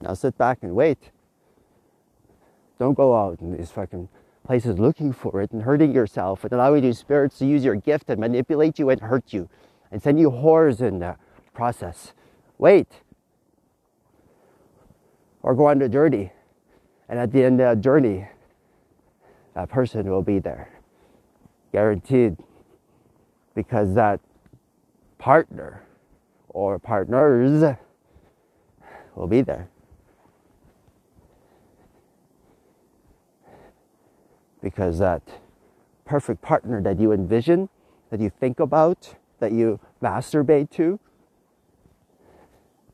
Now 0.01 0.15
sit 0.15 0.39
back 0.39 0.59
and 0.63 0.75
wait. 0.75 1.11
Don't 2.79 2.95
go 2.95 3.17
out 3.17 3.41
in 3.41 3.57
these 3.57 3.71
fucking 3.71 4.09
places 4.45 4.79
looking 4.79 5.13
for 5.13 5.43
it 5.43 5.51
and 5.53 5.63
hurting 5.63 5.93
yourself 5.93 6.45
and 6.45 6.53
allowing 6.53 6.83
these 6.83 6.99
spirits 6.99 7.39
to 7.39 7.47
use 7.47 7.65
your 7.65 7.75
gift 7.75 8.09
and 8.09 8.19
manipulate 8.19 8.79
you 8.79 8.89
and 8.89 9.01
hurt 9.01 9.33
you 9.33 9.49
and 9.91 10.03
send 10.03 10.19
you 10.19 10.31
whores 10.31 10.81
in 10.81 11.01
the 11.01 11.17
process. 11.53 12.13
Wait. 12.57 12.89
Or 15.49 15.55
go 15.55 15.69
on 15.69 15.79
the 15.79 15.89
journey. 15.89 16.31
And 17.09 17.19
at 17.19 17.33
the 17.33 17.43
end 17.43 17.59
of 17.63 17.79
the 17.79 17.83
journey, 17.83 18.29
that 19.55 19.71
person 19.71 20.11
will 20.11 20.21
be 20.21 20.39
there 20.39 20.69
guaranteed 21.73 22.37
because 23.55 23.95
that 23.95 24.21
partner 25.17 25.83
or 26.51 26.79
partners 26.79 27.65
will 29.15 29.27
be 29.27 29.41
there. 29.41 29.71
Because 34.63 34.99
that 34.99 35.23
perfect 36.05 36.43
partner 36.43 36.83
that 36.83 37.01
you 37.01 37.13
envision, 37.13 37.71
that 38.11 38.21
you 38.21 38.29
think 38.29 38.61
about, 38.61 39.15
that 39.39 39.53
you 39.53 39.81
masturbate 40.03 40.69
to, 40.73 41.01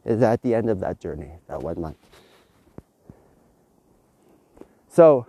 is 0.05 0.23
at 0.23 0.43
the 0.43 0.55
end 0.55 0.71
of 0.71 0.79
that 0.79 1.01
journey, 1.01 1.33
that 1.49 1.61
one 1.61 1.81
month. 1.81 2.14
So, 4.95 5.27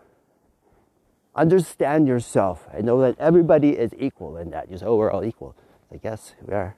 understand 1.36 2.08
yourself 2.08 2.68
and 2.72 2.86
know 2.86 3.02
that 3.02 3.16
everybody 3.18 3.72
is 3.72 3.96
equal 3.98 4.38
in 4.38 4.52
that. 4.52 4.70
You 4.70 4.78
say, 4.78 4.86
oh, 4.86 4.96
we're 4.96 5.10
all 5.10 5.24
equal. 5.24 5.56
I 5.92 5.98
guess 5.98 6.36
we 6.46 6.54
are. 6.54 6.76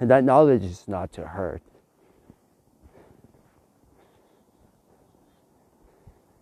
And 0.00 0.10
that 0.10 0.24
knowledge 0.24 0.64
is 0.64 0.88
not 0.88 1.12
to 1.12 1.26
hurt. 1.26 1.60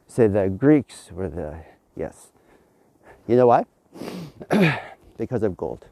Say 0.06 0.28
the 0.28 0.48
Greeks 0.48 1.10
were 1.10 1.28
the, 1.28 1.64
yes. 1.96 2.28
You 3.26 3.34
know 3.34 3.48
why? 3.48 3.64
because 5.18 5.42
of 5.42 5.56
gold. 5.56 5.86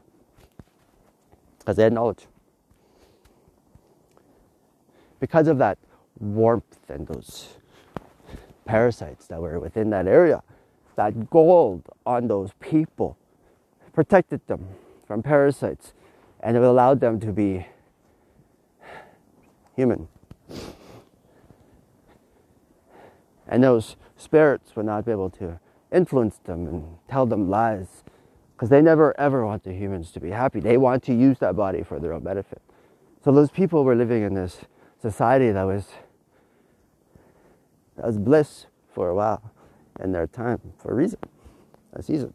Because 1.59 1.75
they 1.75 1.83
had 1.83 1.91
knowledge. 1.91 2.27
Because 5.19 5.49
of 5.49 5.57
that 5.57 5.77
warmth 6.23 6.89
and 6.89 7.07
those 7.07 7.57
parasites 8.65 9.27
that 9.27 9.41
were 9.41 9.59
within 9.59 9.89
that 9.91 10.07
area. 10.07 10.41
That 10.95 11.29
gold 11.29 11.83
on 12.05 12.27
those 12.27 12.51
people 12.59 13.17
protected 13.93 14.45
them 14.47 14.67
from 15.05 15.21
parasites 15.21 15.93
and 16.39 16.57
it 16.57 16.63
allowed 16.63 16.99
them 16.99 17.19
to 17.21 17.31
be 17.31 17.67
human. 19.75 20.07
And 23.47 23.63
those 23.63 23.95
spirits 24.15 24.75
would 24.75 24.85
not 24.85 25.05
be 25.05 25.11
able 25.11 25.29
to 25.31 25.59
influence 25.91 26.37
them 26.37 26.67
and 26.67 26.97
tell 27.07 27.25
them 27.25 27.49
lies 27.49 28.03
because 28.55 28.69
they 28.69 28.81
never 28.81 29.19
ever 29.19 29.45
want 29.45 29.63
the 29.63 29.73
humans 29.73 30.11
to 30.11 30.19
be 30.19 30.29
happy. 30.29 30.59
They 30.59 30.77
want 30.77 31.03
to 31.03 31.13
use 31.13 31.39
that 31.39 31.55
body 31.55 31.83
for 31.83 31.99
their 31.99 32.13
own 32.13 32.23
benefit. 32.23 32.61
So 33.23 33.31
those 33.31 33.51
people 33.51 33.83
were 33.83 33.95
living 33.95 34.23
in 34.23 34.33
this 34.33 34.59
society 35.01 35.51
that 35.51 35.63
was 35.63 35.87
that 37.95 38.05
was 38.05 38.17
bliss 38.17 38.65
for 38.93 39.09
a 39.09 39.15
while 39.15 39.51
and 39.99 40.13
their 40.13 40.27
time 40.27 40.59
for 40.77 40.91
a 40.91 40.95
reason, 40.95 41.19
a 41.93 42.01
season. 42.01 42.33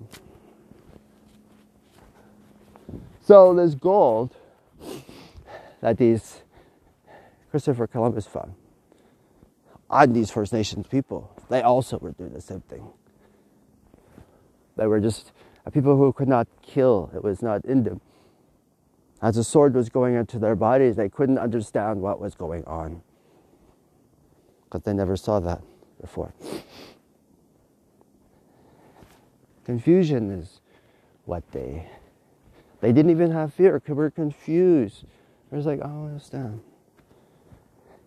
So 3.21 3.55
this 3.55 3.75
gold 3.75 4.35
that 5.81 5.99
these 5.99 6.43
Christopher 7.51 7.87
Columbus 7.87 8.27
found 8.27 8.55
on 9.91 10.13
these 10.13 10.31
First 10.31 10.53
Nations 10.53 10.87
people, 10.87 11.31
they 11.49 11.63
also 11.63 11.99
were 11.99 12.13
doing 12.13 12.33
the 12.33 12.41
same 12.41 12.61
thing. 12.63 12.89
They 14.77 14.87
were 14.87 15.01
just 15.01 15.33
people 15.73 15.97
who 15.97 16.13
could 16.13 16.29
not 16.29 16.47
kill. 16.63 17.11
It 17.15 17.23
was 17.23 17.43
not 17.43 17.65
in 17.65 17.83
them. 17.85 18.01
As 19.21 19.37
a 19.37 19.45
sword 19.45 19.75
was 19.75 19.89
going 19.89 20.15
into 20.15 20.39
their 20.39 20.55
bodies, 20.55 20.97
they 20.97 21.09
couldn't 21.09 21.39
understand 21.39 22.01
what 22.01 22.21
was 22.21 22.35
going 22.35 22.65
on 22.65 23.03
because 24.69 24.83
they 24.83 24.93
never 24.93 25.17
saw 25.17 25.41
that 25.41 25.63
before. 26.01 26.33
Confusion 29.65 30.31
is 30.31 30.61
what 31.25 31.51
they 31.53 31.89
they 32.81 32.93
didn't 32.93 33.11
even 33.11 33.33
have 33.33 33.53
fear 33.53 33.81
because 33.81 33.97
we're 33.97 34.11
confused. 34.11 35.05
Was 35.51 35.67
like, 35.67 35.81
oh, 35.83 36.05
I 36.05 36.09
understand. 36.09 36.61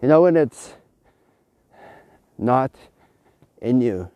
You 0.02 0.08
know 0.08 0.22
when 0.22 0.38
it's 0.38 0.74
not 2.38 2.72
in 3.62 3.82
you 3.82 4.10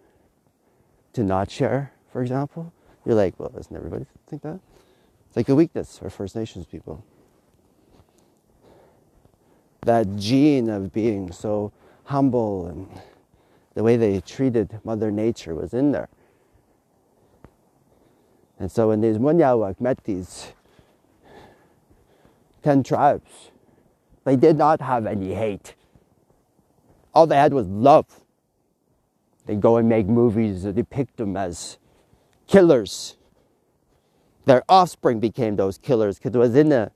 to 1.14 1.24
not 1.24 1.50
share, 1.50 1.92
for 2.12 2.22
example, 2.22 2.72
you're 3.06 3.16
like, 3.16 3.40
well, 3.40 3.50
doesn't 3.50 3.76
everybody 3.76 4.06
think 4.28 4.44
that? 4.44 4.60
It's 5.28 5.36
like 5.36 5.50
a 5.50 5.56
weakness 5.56 5.98
for 5.98 6.10
First 6.10 6.36
Nations 6.36 6.66
people. 6.66 7.04
That 9.82 10.16
gene 10.16 10.70
of 10.70 10.94
being 10.94 11.32
so 11.32 11.72
humble 12.06 12.68
and 12.68 12.88
the 13.74 13.84
way 13.84 13.98
they 13.98 14.22
treated 14.22 14.80
Mother 14.84 15.12
Nature 15.12 15.54
was 15.54 15.74
in 15.74 15.92
there. 15.92 16.08
And 18.58 18.72
so 18.72 18.88
when 18.88 19.02
these 19.02 19.18
Munyawak 19.18 19.82
met 19.82 20.04
these 20.06 20.54
10 22.64 22.84
tribes, 22.84 23.52
they 24.24 24.36
did 24.36 24.58
not 24.58 24.82
have 24.82 25.06
any 25.06 25.34
hate. 25.34 25.76
All 27.14 27.28
they 27.28 27.36
had 27.36 27.54
was 27.54 27.68
love. 27.68 28.22
They 29.46 29.56
go 29.56 29.78
and 29.78 29.88
make 29.88 30.08
movies 30.08 30.64
that 30.64 30.76
depict 30.76 31.18
them 31.18 31.38
as 31.38 31.78
killers. 32.48 33.18
Their 34.46 34.64
offspring 34.70 35.20
became 35.20 35.56
those 35.56 35.78
killers 35.78 36.18
because 36.18 36.34
it 36.34 36.40
was 36.40 36.56
in 36.56 36.70
the 36.70 36.92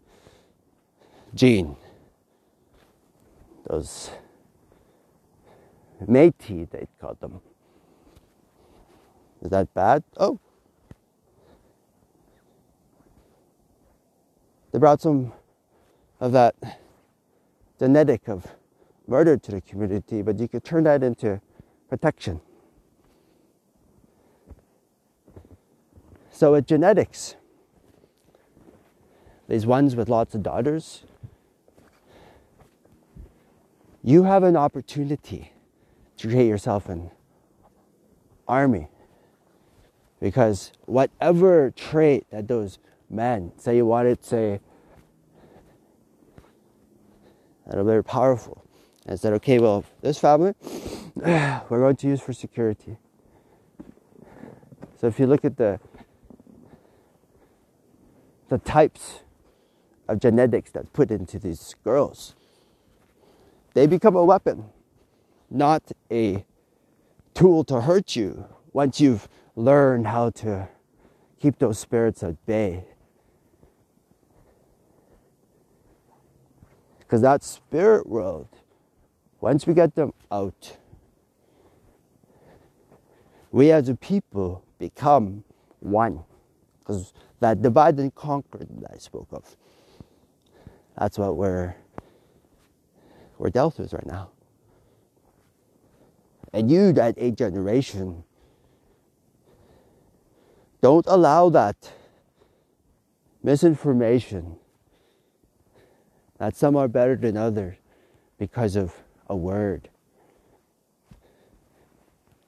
gene. 1.35 1.75
Those 3.67 4.09
Métis, 6.07 6.69
they 6.69 6.87
called 6.99 7.19
them. 7.19 7.41
Is 9.41 9.49
that 9.49 9.73
bad? 9.73 10.03
Oh. 10.17 10.39
They 14.71 14.79
brought 14.79 15.01
some 15.01 15.33
of 16.19 16.31
that 16.33 16.55
genetic 17.79 18.27
of 18.27 18.45
murder 19.07 19.37
to 19.37 19.51
the 19.51 19.61
community, 19.61 20.21
but 20.21 20.39
you 20.39 20.47
could 20.47 20.63
turn 20.63 20.83
that 20.83 21.03
into 21.03 21.41
protection. 21.89 22.41
So 26.31 26.53
with 26.53 26.67
genetics, 26.67 27.35
these 29.47 29.65
ones 29.65 29.95
with 29.95 30.07
lots 30.07 30.35
of 30.35 30.43
daughters, 30.43 31.03
you 34.03 34.23
have 34.23 34.43
an 34.43 34.55
opportunity 34.55 35.51
create 36.19 36.47
yourself 36.47 36.89
an 36.89 37.11
army. 38.47 38.87
Because 40.19 40.71
whatever 40.85 41.71
trait 41.71 42.25
that 42.31 42.47
those 42.47 42.79
men 43.09 43.51
say 43.57 43.77
you 43.77 43.85
wanted, 43.85 44.23
say, 44.23 44.59
that 47.65 47.77
are 47.77 47.83
very 47.83 48.03
powerful, 48.03 48.63
and 49.05 49.19
said, 49.19 49.33
okay, 49.33 49.59
well, 49.59 49.85
this 50.01 50.19
family, 50.19 50.53
we're 51.15 51.61
going 51.69 51.95
to 51.95 52.07
use 52.07 52.19
for 52.19 52.33
security. 52.33 52.97
So 54.99 55.07
if 55.07 55.19
you 55.19 55.27
look 55.27 55.45
at 55.45 55.57
the 55.57 55.79
the 58.49 58.57
types 58.57 59.19
of 60.07 60.19
genetics 60.19 60.71
that's 60.71 60.89
put 60.91 61.11
into 61.11 61.37
these 61.37 61.75
girls, 61.83 62.35
they 63.75 63.85
become 63.85 64.15
a 64.15 64.25
weapon, 64.25 64.65
not 65.49 65.91
a 66.11 66.45
tool 67.33 67.63
to 67.65 67.81
hurt 67.81 68.15
you 68.15 68.45
once 68.73 68.99
you've 68.99 69.27
learned 69.55 70.07
how 70.07 70.29
to 70.29 70.67
keep 71.39 71.57
those 71.59 71.79
spirits 71.79 72.23
at 72.23 72.45
bay. 72.45 72.85
Because 76.99 77.21
that 77.21 77.43
spirit 77.43 78.07
world, 78.07 78.47
once 79.41 79.65
we 79.65 79.73
get 79.73 79.95
them 79.95 80.13
out, 80.31 80.77
we 83.51 83.71
as 83.71 83.89
a 83.89 83.95
people 83.95 84.63
become 84.77 85.43
one. 85.79 86.23
Because 86.79 87.13
that 87.39 87.61
divide 87.61 87.97
and 87.99 88.13
conquer 88.13 88.59
that 88.59 88.91
I 88.91 88.97
spoke 88.97 89.29
of, 89.31 89.55
that's 90.97 91.17
what 91.17 91.35
we're, 91.35 91.75
we're 93.37 93.49
dealt 93.49 93.79
with 93.79 93.93
right 93.93 94.05
now. 94.05 94.29
And 96.53 96.71
you, 96.71 96.91
that 96.93 97.15
eighth 97.17 97.37
generation, 97.37 98.23
don't 100.81 101.05
allow 101.07 101.49
that 101.49 101.91
misinformation 103.43 104.57
that 106.37 106.55
some 106.55 106.75
are 106.75 106.87
better 106.87 107.15
than 107.15 107.37
others 107.37 107.75
because 108.37 108.75
of 108.75 108.95
a 109.27 109.35
word 109.35 109.89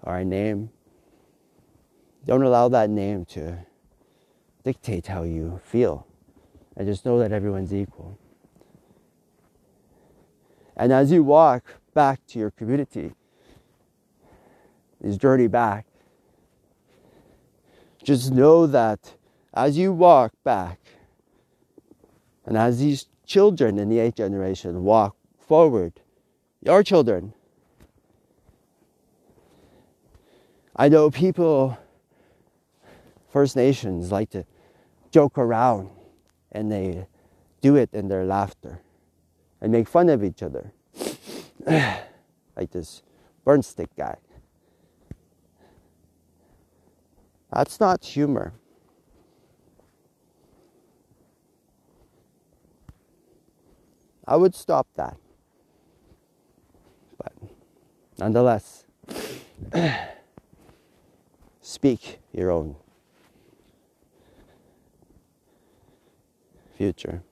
or 0.02 0.18
a 0.18 0.26
name. 0.26 0.70
Don't 2.26 2.44
allow 2.44 2.70
that 2.70 2.90
name 2.90 3.26
to 3.26 3.58
dictate 4.64 5.08
how 5.08 5.24
you 5.24 5.60
feel. 5.64 6.08
And 6.76 6.88
just 6.88 7.06
know 7.06 7.20
that 7.20 7.32
everyone's 7.32 7.74
equal. 7.74 8.18
And 10.78 10.94
as 10.94 11.12
you 11.12 11.24
walk 11.24 11.64
back 11.94 12.26
to 12.28 12.40
your 12.40 12.52
community, 12.52 13.14
this 15.02 15.18
journey 15.18 15.48
back, 15.48 15.86
just 18.04 18.32
know 18.32 18.68
that 18.68 19.14
as 19.54 19.78
you 19.78 19.92
walk 19.92 20.34
back, 20.44 20.80
and 22.46 22.58
as 22.58 22.80
these 22.80 23.08
children 23.26 23.78
in 23.78 23.90
the 23.90 24.00
eighth 24.00 24.16
generation 24.16 24.84
walk 24.84 25.16
forward, 25.40 25.94
your 26.62 26.84
children, 26.84 27.34
I 30.76 30.90
know 30.90 31.12
people, 31.12 31.78
First 33.30 33.56
Nations, 33.56 34.12
like 34.12 34.30
to 34.32 34.46
joke 35.12 35.38
around 35.38 35.90
and 36.52 36.71
they 36.71 37.06
do 37.62 37.75
it 37.75 37.90
in 37.94 38.08
their 38.08 38.25
laughter 38.25 38.82
and 39.62 39.71
make 39.71 39.88
fun 39.88 40.10
of 40.10 40.23
each 40.23 40.42
other. 40.42 40.71
like 41.65 42.71
this 42.71 43.04
burn 43.46 43.62
stick 43.62 43.90
guy. 43.98 44.17
That's 47.52 47.79
not 47.79 48.04
humor. 48.04 48.54
I 54.25 54.37
would 54.37 54.56
stop 54.56 54.87
that. 54.95 55.17
But 57.17 57.33
nonetheless, 58.17 58.85
speak 61.62 62.19
your 62.31 62.52
own 62.52 62.77
future. 66.77 67.23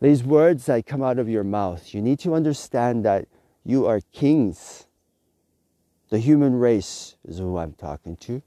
These 0.00 0.24
words 0.24 0.66
that 0.66 0.86
come 0.86 1.02
out 1.02 1.18
of 1.18 1.28
your 1.28 1.44
mouth, 1.44 1.94
you 1.94 2.00
need 2.00 2.18
to 2.20 2.34
understand 2.34 3.04
that 3.04 3.28
you 3.64 3.86
are 3.86 4.00
kings. 4.12 4.86
The 6.08 6.18
human 6.18 6.54
race 6.58 7.16
is 7.24 7.38
who 7.38 7.58
I'm 7.58 7.74
talking 7.74 8.16
to. 8.16 8.42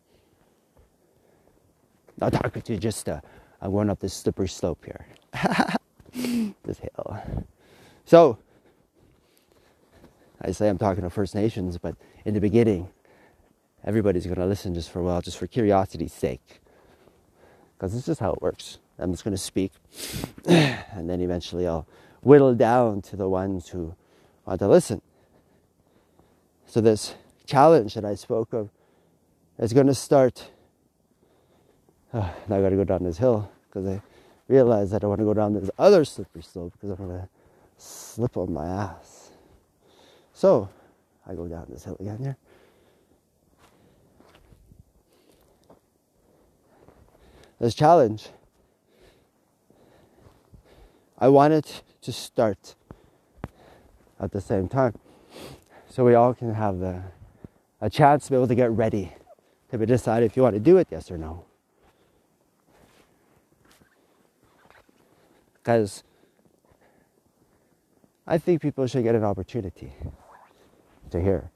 Not 2.19 2.33
talking 2.33 2.61
to 2.63 2.77
just 2.77 3.07
a, 3.07 3.21
I'm 3.61 3.71
going 3.71 3.89
up 3.89 3.99
this 3.99 4.13
slippery 4.13 4.47
slope 4.49 4.83
here. 4.83 5.05
this 6.63 6.79
hill. 6.79 7.17
So, 8.05 8.39
I 10.41 10.51
say 10.51 10.69
I'm 10.69 10.77
talking 10.77 11.03
to 11.03 11.09
First 11.09 11.35
Nations, 11.35 11.77
but 11.77 11.95
in 12.25 12.33
the 12.33 12.41
beginning, 12.41 12.89
everybody's 13.85 14.25
going 14.25 14.39
to 14.39 14.45
listen 14.45 14.73
just 14.73 14.89
for 14.89 14.99
a 14.99 15.03
while, 15.03 15.21
just 15.21 15.37
for 15.37 15.47
curiosity's 15.47 16.13
sake. 16.13 16.61
Because 17.77 17.93
this 17.93 18.07
is 18.07 18.19
how 18.19 18.33
it 18.33 18.41
works. 18.41 18.79
I'm 19.03 19.11
just 19.11 19.25
going 19.25 19.35
to 19.35 19.41
speak, 19.41 19.73
and 20.45 21.09
then 21.09 21.19
eventually 21.19 21.67
I'll 21.67 21.85
whittle 22.21 22.55
down 22.55 23.01
to 23.01 23.17
the 23.17 23.27
ones 23.27 23.67
who 23.67 23.93
want 24.45 24.59
to 24.59 24.67
listen. 24.69 25.01
So, 26.65 26.79
this 26.79 27.13
challenge 27.45 27.95
that 27.95 28.05
I 28.05 28.15
spoke 28.15 28.53
of 28.53 28.69
is 29.59 29.73
going 29.73 29.87
to 29.87 29.93
start. 29.93 30.51
Uh, 32.13 32.29
now 32.47 32.57
I 32.57 32.61
got 32.61 32.69
to 32.69 32.77
go 32.77 32.85
down 32.85 33.03
this 33.03 33.17
hill 33.17 33.51
because 33.67 33.85
I 33.85 34.01
realize 34.47 34.91
that 34.91 35.03
I 35.03 35.07
want 35.07 35.19
to 35.19 35.25
go 35.25 35.33
down 35.33 35.53
this 35.53 35.69
other 35.77 36.05
slippery 36.05 36.41
slope 36.41 36.71
because 36.71 36.91
I'm 36.91 37.05
going 37.05 37.19
to 37.19 37.29
slip 37.77 38.37
on 38.37 38.53
my 38.53 38.65
ass. 38.65 39.31
So 40.31 40.69
I 41.27 41.35
go 41.35 41.47
down 41.47 41.65
this 41.69 41.83
hill 41.83 41.97
again 41.99 42.19
here. 42.19 42.37
This 47.59 47.75
challenge, 47.75 48.29
I 51.17 51.29
wanted 51.29 51.65
to 52.01 52.11
start 52.11 52.75
at 54.19 54.31
the 54.31 54.41
same 54.41 54.67
time 54.67 54.97
so 55.89 56.03
we 56.03 56.15
all 56.15 56.33
can 56.33 56.53
have 56.53 56.81
a 56.81 57.89
chance 57.89 58.25
to 58.25 58.31
be 58.31 58.35
able 58.35 58.47
to 58.47 58.55
get 58.55 58.71
ready 58.71 59.13
to 59.69 59.77
be 59.77 59.85
decide 59.85 60.23
if 60.23 60.37
you 60.37 60.43
want 60.43 60.53
to 60.55 60.59
do 60.59 60.77
it, 60.77 60.87
yes 60.91 61.09
or 61.09 61.17
no. 61.17 61.45
Because 65.55 66.03
I 68.27 68.37
think 68.37 68.61
people 68.61 68.85
should 68.87 69.03
get 69.03 69.15
an 69.15 69.23
opportunity 69.23 69.93
to 71.09 71.21
hear. 71.21 71.49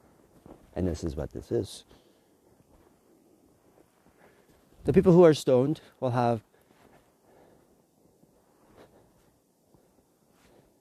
And 0.75 0.87
this 0.87 1.03
is 1.03 1.15
what 1.15 1.31
this 1.31 1.51
is. 1.51 1.83
The 4.85 4.93
people 4.93 5.13
who 5.13 5.23
are 5.23 5.33
stoned 5.33 5.81
will 5.99 6.11
have 6.11 6.41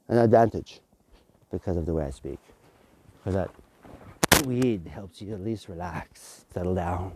an 0.09 0.19
advantage 0.19 0.81
because 1.51 1.77
of 1.77 1.87
the 1.87 1.95
way 1.95 2.05
I 2.05 2.11
speak. 2.11 2.39
Because 3.19 3.35
that 3.35 4.47
weed 4.47 4.87
helps 4.87 5.21
you 5.21 5.33
at 5.35 5.41
least 5.41 5.69
relax, 5.69 6.45
settle 6.53 6.75
down. 6.75 7.13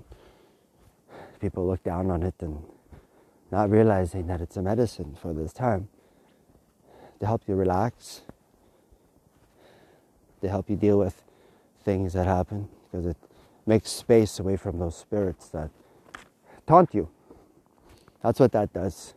People 1.40 1.66
look 1.66 1.82
down 1.82 2.10
on 2.10 2.22
it 2.22 2.34
and 2.40 2.62
not 3.50 3.70
realizing 3.70 4.26
that 4.26 4.40
it's 4.40 4.56
a 4.56 4.62
medicine 4.62 5.16
for 5.20 5.32
this 5.32 5.52
time 5.52 5.88
to 7.18 7.26
help 7.26 7.42
you 7.46 7.54
relax, 7.54 8.22
to 10.40 10.48
help 10.48 10.70
you 10.70 10.76
deal 10.76 10.98
with 10.98 11.22
things 11.84 12.12
that 12.12 12.26
happen, 12.26 12.68
because 12.90 13.06
it 13.06 13.16
makes 13.66 13.90
space 13.90 14.38
away 14.38 14.56
from 14.56 14.78
those 14.78 14.96
spirits 14.96 15.48
that 15.48 15.70
taunt 16.66 16.94
you. 16.94 17.08
That's 18.22 18.40
what 18.40 18.52
that 18.52 18.72
does. 18.72 19.14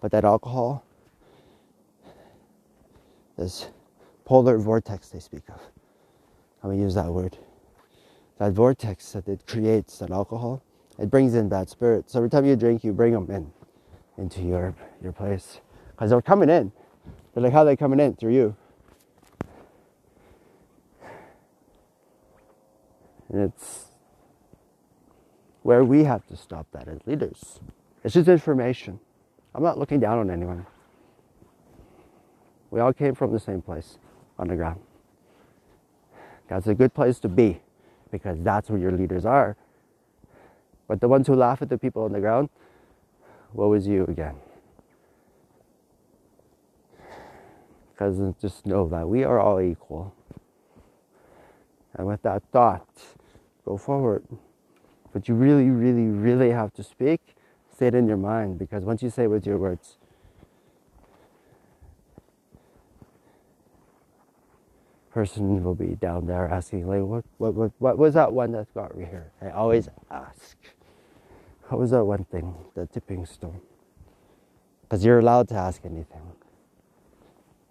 But 0.00 0.10
that 0.12 0.24
alcohol, 0.24 0.84
this 3.36 3.68
polar 4.24 4.58
vortex 4.58 5.08
they 5.08 5.20
speak 5.20 5.48
of, 5.48 5.60
I'm 6.62 6.72
use 6.78 6.94
that 6.94 7.06
word. 7.06 7.38
That 8.38 8.52
vortex 8.52 9.12
that 9.12 9.28
it 9.28 9.46
creates, 9.46 9.98
that 9.98 10.10
alcohol, 10.10 10.62
it 10.98 11.10
brings 11.10 11.34
in 11.34 11.48
bad 11.48 11.68
spirits. 11.68 12.12
So 12.12 12.18
every 12.18 12.30
time 12.30 12.44
you 12.44 12.56
drink, 12.56 12.84
you 12.84 12.92
bring 12.92 13.12
them 13.12 13.30
in 13.30 13.52
into 14.18 14.42
your 14.42 14.74
your 15.02 15.12
place 15.12 15.60
because 15.90 16.10
they're 16.10 16.22
coming 16.22 16.48
in. 16.48 16.72
They're 17.32 17.42
like, 17.42 17.52
how 17.52 17.60
are 17.60 17.64
they 17.66 17.76
coming 17.76 18.00
in? 18.00 18.16
Through 18.16 18.34
you. 18.34 18.56
And 23.28 23.40
it's 23.42 23.86
where 25.62 25.84
we 25.84 26.04
have 26.04 26.26
to 26.28 26.36
stop 26.36 26.66
that 26.72 26.88
as 26.88 27.00
leaders. 27.06 27.60
It's 28.04 28.14
just 28.14 28.28
information. 28.28 29.00
I'm 29.54 29.62
not 29.62 29.78
looking 29.78 30.00
down 30.00 30.18
on 30.18 30.30
anyone. 30.30 30.64
We 32.70 32.80
all 32.80 32.92
came 32.92 33.14
from 33.14 33.32
the 33.32 33.40
same 33.40 33.62
place, 33.62 33.98
underground. 34.38 34.80
That's 36.48 36.66
a 36.66 36.74
good 36.74 36.94
place 36.94 37.18
to 37.20 37.28
be 37.28 37.60
because 38.10 38.38
that's 38.40 38.70
where 38.70 38.78
your 38.78 38.92
leaders 38.92 39.24
are. 39.24 39.56
But 40.88 41.00
the 41.00 41.08
ones 41.08 41.26
who 41.26 41.34
laugh 41.34 41.62
at 41.62 41.68
the 41.68 41.78
people 41.78 42.04
on 42.04 42.12
the 42.12 42.20
ground, 42.20 42.48
woe 43.52 43.72
is 43.72 43.86
you 43.86 44.04
again. 44.04 44.36
because 47.96 48.34
just 48.40 48.66
know 48.66 48.86
that 48.88 49.08
we 49.08 49.24
are 49.24 49.40
all 49.40 49.60
equal. 49.60 50.14
And 51.94 52.06
with 52.06 52.20
that 52.22 52.42
thought, 52.52 52.86
go 53.64 53.78
forward. 53.78 54.22
But 55.14 55.28
you 55.28 55.34
really, 55.34 55.70
really, 55.70 56.08
really 56.08 56.50
have 56.50 56.74
to 56.74 56.82
speak, 56.82 57.34
say 57.74 57.86
it 57.86 57.94
in 57.94 58.06
your 58.06 58.18
mind, 58.18 58.58
because 58.58 58.84
once 58.84 59.02
you 59.02 59.08
say 59.08 59.24
it 59.24 59.28
with 59.28 59.46
your 59.46 59.56
words, 59.56 59.96
person 65.16 65.64
will 65.64 65.74
be 65.74 65.94
down 65.94 66.26
there 66.26 66.46
asking, 66.46 66.86
like, 66.86 67.00
what, 67.00 67.24
what, 67.38 67.54
what, 67.54 67.72
what 67.78 67.96
was 67.96 68.12
that 68.12 68.30
one 68.34 68.52
that 68.52 68.66
got 68.74 68.94
me 68.94 69.06
here? 69.06 69.32
I 69.40 69.48
always 69.48 69.88
ask, 70.10 70.58
what 71.68 71.80
was 71.80 71.90
that 71.92 72.04
one 72.04 72.24
thing, 72.24 72.54
the 72.74 72.84
tipping 72.84 73.24
stone? 73.24 73.62
Because 74.82 75.06
you're 75.06 75.18
allowed 75.18 75.48
to 75.48 75.54
ask 75.54 75.80
anything 75.86 76.20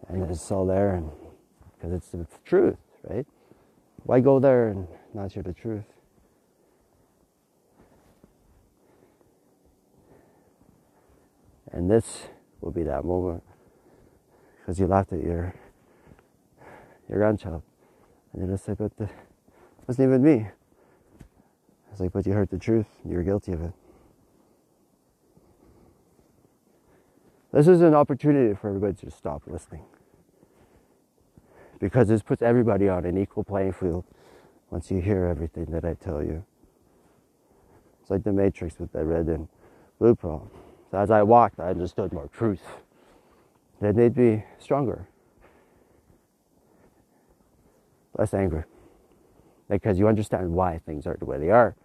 and 0.07 0.23
it's 0.31 0.49
all 0.51 0.65
there, 0.65 0.95
and 0.95 1.11
because 1.75 1.93
it's 1.93 2.07
the 2.07 2.25
truth, 2.45 2.77
right? 3.07 3.27
Why 4.03 4.21
go 4.21 4.39
there 4.39 4.69
and 4.69 4.87
not 5.13 5.31
hear 5.31 5.43
the 5.43 5.53
truth? 5.53 5.85
And 11.71 11.91
this 11.91 12.23
will 12.59 12.71
be 12.71 12.81
that 12.81 13.05
moment 13.05 13.43
because 14.59 14.79
you 14.79 14.87
laughed 14.87 15.13
at 15.13 15.21
your 15.21 15.53
your 17.09 17.19
grandchild, 17.19 17.61
and 18.33 18.41
you're 18.41 18.55
just 18.55 18.67
like, 18.67 18.77
"But 18.77 18.95
the, 18.97 19.05
it 19.05 19.09
wasn't 19.87 20.07
even 20.07 20.23
me." 20.23 20.47
I 20.47 21.91
was 21.91 21.99
like, 21.99 22.11
"But 22.11 22.25
you 22.25 22.33
heard 22.33 22.49
the 22.49 22.57
truth. 22.57 22.87
You're 23.07 23.23
guilty 23.23 23.53
of 23.53 23.61
it." 23.61 23.73
This 27.51 27.69
is 27.69 27.81
an 27.81 27.93
opportunity 27.93 28.53
for 28.53 28.67
everybody 28.67 28.95
to 28.95 29.09
stop 29.09 29.43
listening. 29.47 29.85
Because 31.79 32.09
this 32.09 32.21
puts 32.21 32.41
everybody 32.41 32.89
on 32.89 33.05
an 33.05 33.17
equal 33.17 33.45
playing 33.45 33.71
field 33.71 34.03
once 34.69 34.91
you 34.91 34.99
hear 34.99 35.25
everything 35.25 35.65
that 35.65 35.85
I 35.85 35.93
tell 35.93 36.21
you. 36.21 36.43
It's 38.01 38.09
like 38.11 38.23
the 38.23 38.33
Matrix 38.33 38.77
with 38.77 38.91
that 38.91 39.05
red 39.05 39.27
and 39.27 39.47
blue 39.99 40.15
pill. 40.15 40.49
So 40.91 40.97
as 40.97 41.09
I 41.09 41.23
walked, 41.23 41.59
I 41.59 41.69
understood 41.69 42.11
more 42.11 42.27
truth. 42.27 42.61
That 43.79 43.95
made 43.95 44.17
me 44.17 44.43
stronger, 44.59 45.07
less 48.17 48.33
angry, 48.33 48.63
because 49.69 49.99
you 49.99 50.07
understand 50.07 50.53
why 50.53 50.79
things 50.85 51.05
are 51.05 51.17
the 51.17 51.25
way 51.25 51.37
they 51.37 51.49
are. 51.49 51.75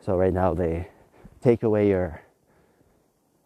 So 0.00 0.16
right 0.16 0.32
now 0.32 0.54
they 0.54 0.88
take 1.42 1.62
away 1.62 1.88
your 1.88 2.22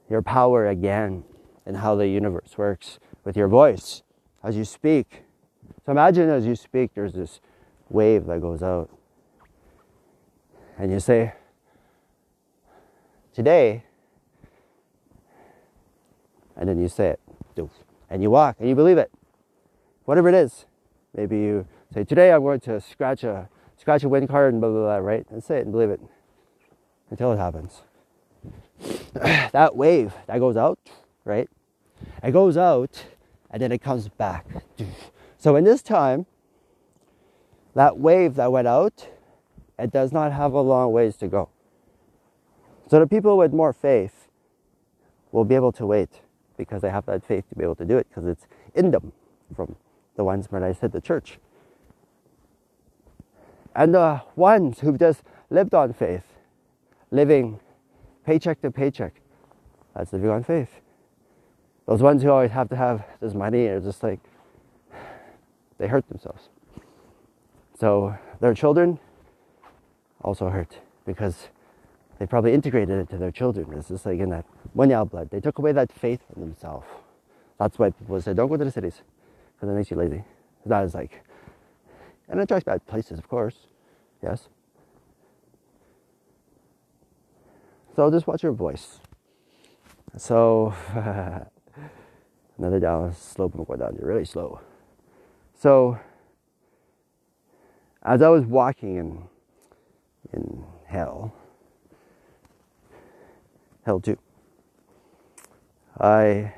your 0.08 0.22
power 0.22 0.66
again 0.66 1.22
and 1.64 1.76
how 1.76 1.94
the 1.94 2.08
universe 2.08 2.58
works 2.58 2.98
with 3.24 3.36
your 3.36 3.46
voice 3.46 4.02
as 4.42 4.56
you 4.56 4.64
speak. 4.64 5.22
So 5.86 5.92
imagine 5.92 6.28
as 6.28 6.44
you 6.46 6.56
speak, 6.56 6.94
there's 6.94 7.12
this 7.12 7.40
wave 7.88 8.26
that 8.26 8.40
goes 8.40 8.62
out. 8.62 8.90
And 10.76 10.90
you 10.90 10.98
say, 10.98 11.34
Today, 13.32 13.84
and 16.56 16.68
then 16.68 16.80
you 16.80 16.88
say 16.88 17.10
it, 17.10 17.20
and 18.10 18.22
you 18.22 18.30
walk, 18.30 18.56
and 18.58 18.68
you 18.68 18.74
believe 18.74 18.98
it. 18.98 19.10
Whatever 20.04 20.28
it 20.28 20.34
is. 20.34 20.66
Maybe 21.14 21.38
you 21.38 21.66
say, 21.92 22.04
Today 22.04 22.32
I'm 22.32 22.42
going 22.42 22.60
to 22.60 22.80
scratch 22.80 23.24
a 23.24 23.48
scratch 23.76 24.04
a 24.04 24.08
wind 24.08 24.28
card 24.28 24.52
and 24.52 24.60
blah 24.60 24.70
blah 24.70 24.80
blah, 24.80 24.96
right? 24.96 25.26
And 25.30 25.42
say 25.42 25.58
it 25.58 25.62
and 25.62 25.72
believe 25.72 25.90
it 25.90 26.00
until 27.10 27.32
it 27.32 27.38
happens. 27.38 27.82
that 29.12 29.76
wave 29.76 30.12
that 30.26 30.38
goes 30.38 30.56
out, 30.56 30.78
right? 31.24 31.48
It 32.22 32.30
goes 32.32 32.56
out 32.56 33.04
and 33.50 33.60
then 33.60 33.72
it 33.72 33.82
comes 33.82 34.08
back. 34.08 34.46
So 35.42 35.56
in 35.56 35.64
this 35.64 35.80
time, 35.80 36.26
that 37.74 37.96
wave 37.96 38.34
that 38.34 38.52
went 38.52 38.68
out, 38.68 39.08
it 39.78 39.90
does 39.90 40.12
not 40.12 40.32
have 40.32 40.52
a 40.52 40.60
long 40.60 40.92
ways 40.92 41.16
to 41.16 41.28
go. 41.28 41.48
So 42.90 43.00
the 43.00 43.06
people 43.06 43.38
with 43.38 43.54
more 43.54 43.72
faith 43.72 44.28
will 45.32 45.46
be 45.46 45.54
able 45.54 45.72
to 45.72 45.86
wait 45.86 46.10
because 46.58 46.82
they 46.82 46.90
have 46.90 47.06
that 47.06 47.24
faith 47.24 47.48
to 47.48 47.54
be 47.54 47.64
able 47.64 47.76
to 47.76 47.86
do 47.86 47.96
it 47.96 48.06
because 48.10 48.26
it's 48.26 48.46
in 48.74 48.90
them 48.90 49.12
from 49.56 49.76
the 50.16 50.24
ones 50.24 50.50
when 50.50 50.62
I 50.62 50.72
said 50.72 50.92
the 50.92 51.00
church. 51.00 51.38
And 53.74 53.94
the 53.94 54.22
ones 54.36 54.80
who've 54.80 54.98
just 54.98 55.22
lived 55.48 55.74
on 55.74 55.92
faith, 55.92 56.24
living 57.10 57.60
paycheck 58.24 58.60
to 58.62 58.70
paycheck, 58.70 59.14
That's 59.94 60.12
living 60.12 60.30
on 60.30 60.44
faith. 60.44 60.80
Those 61.86 62.02
ones 62.02 62.22
who 62.22 62.30
always 62.30 62.50
have 62.52 62.68
to 62.70 62.76
have 62.76 63.04
this 63.20 63.34
money 63.34 63.66
are 63.66 63.80
just 63.80 64.02
like, 64.02 64.20
they 65.78 65.88
hurt 65.88 66.08
themselves. 66.08 66.48
So 67.78 68.14
their 68.40 68.54
children 68.54 68.98
also 70.22 70.50
hurt 70.50 70.78
because 71.06 71.48
they 72.18 72.26
probably 72.26 72.52
integrated 72.52 73.00
it 73.00 73.08
to 73.10 73.16
their 73.16 73.32
children. 73.32 73.72
It's 73.72 73.88
just 73.88 74.04
like 74.04 74.20
in 74.20 74.28
that 74.30 74.44
one 74.74 74.90
Yao 74.90 75.04
blood. 75.04 75.30
They 75.30 75.40
took 75.40 75.58
away 75.58 75.72
that 75.72 75.90
faith 75.90 76.20
in 76.36 76.42
themselves. 76.42 76.86
That's 77.58 77.78
why 77.78 77.90
people 77.90 78.20
say, 78.20 78.34
don't 78.34 78.48
go 78.48 78.56
to 78.56 78.64
the 78.64 78.70
cities 78.70 79.02
because 79.60 79.74
it 79.74 79.76
makes 79.76 79.90
you 79.90 79.96
lazy. 79.98 80.24
That 80.64 80.84
is 80.84 80.94
like, 80.94 81.22
and 82.28 82.40
it 82.40 82.44
attracts 82.44 82.64
bad 82.64 82.86
places, 82.86 83.18
of 83.18 83.28
course. 83.28 83.66
Yes. 84.22 84.48
So 87.94 88.10
just 88.10 88.26
watch 88.26 88.42
your 88.42 88.52
voice. 88.52 89.00
So 90.16 90.74
another 92.58 92.80
down 92.80 93.12
slope 93.12 93.54
and 93.54 93.66
go 93.66 93.76
down. 93.76 93.96
You're 93.98 94.08
really 94.08 94.24
slow. 94.24 94.60
So 95.58 95.98
as 98.02 98.22
I 98.22 98.28
was 98.28 98.46
walking 98.46 98.96
in 98.96 99.22
in 100.32 100.64
hell, 100.86 101.34
hell 103.84 104.00
too, 104.00 104.16
I 105.98 106.54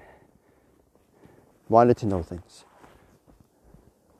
wanted 1.68 1.96
to 1.96 2.06
know 2.06 2.22
things, 2.22 2.64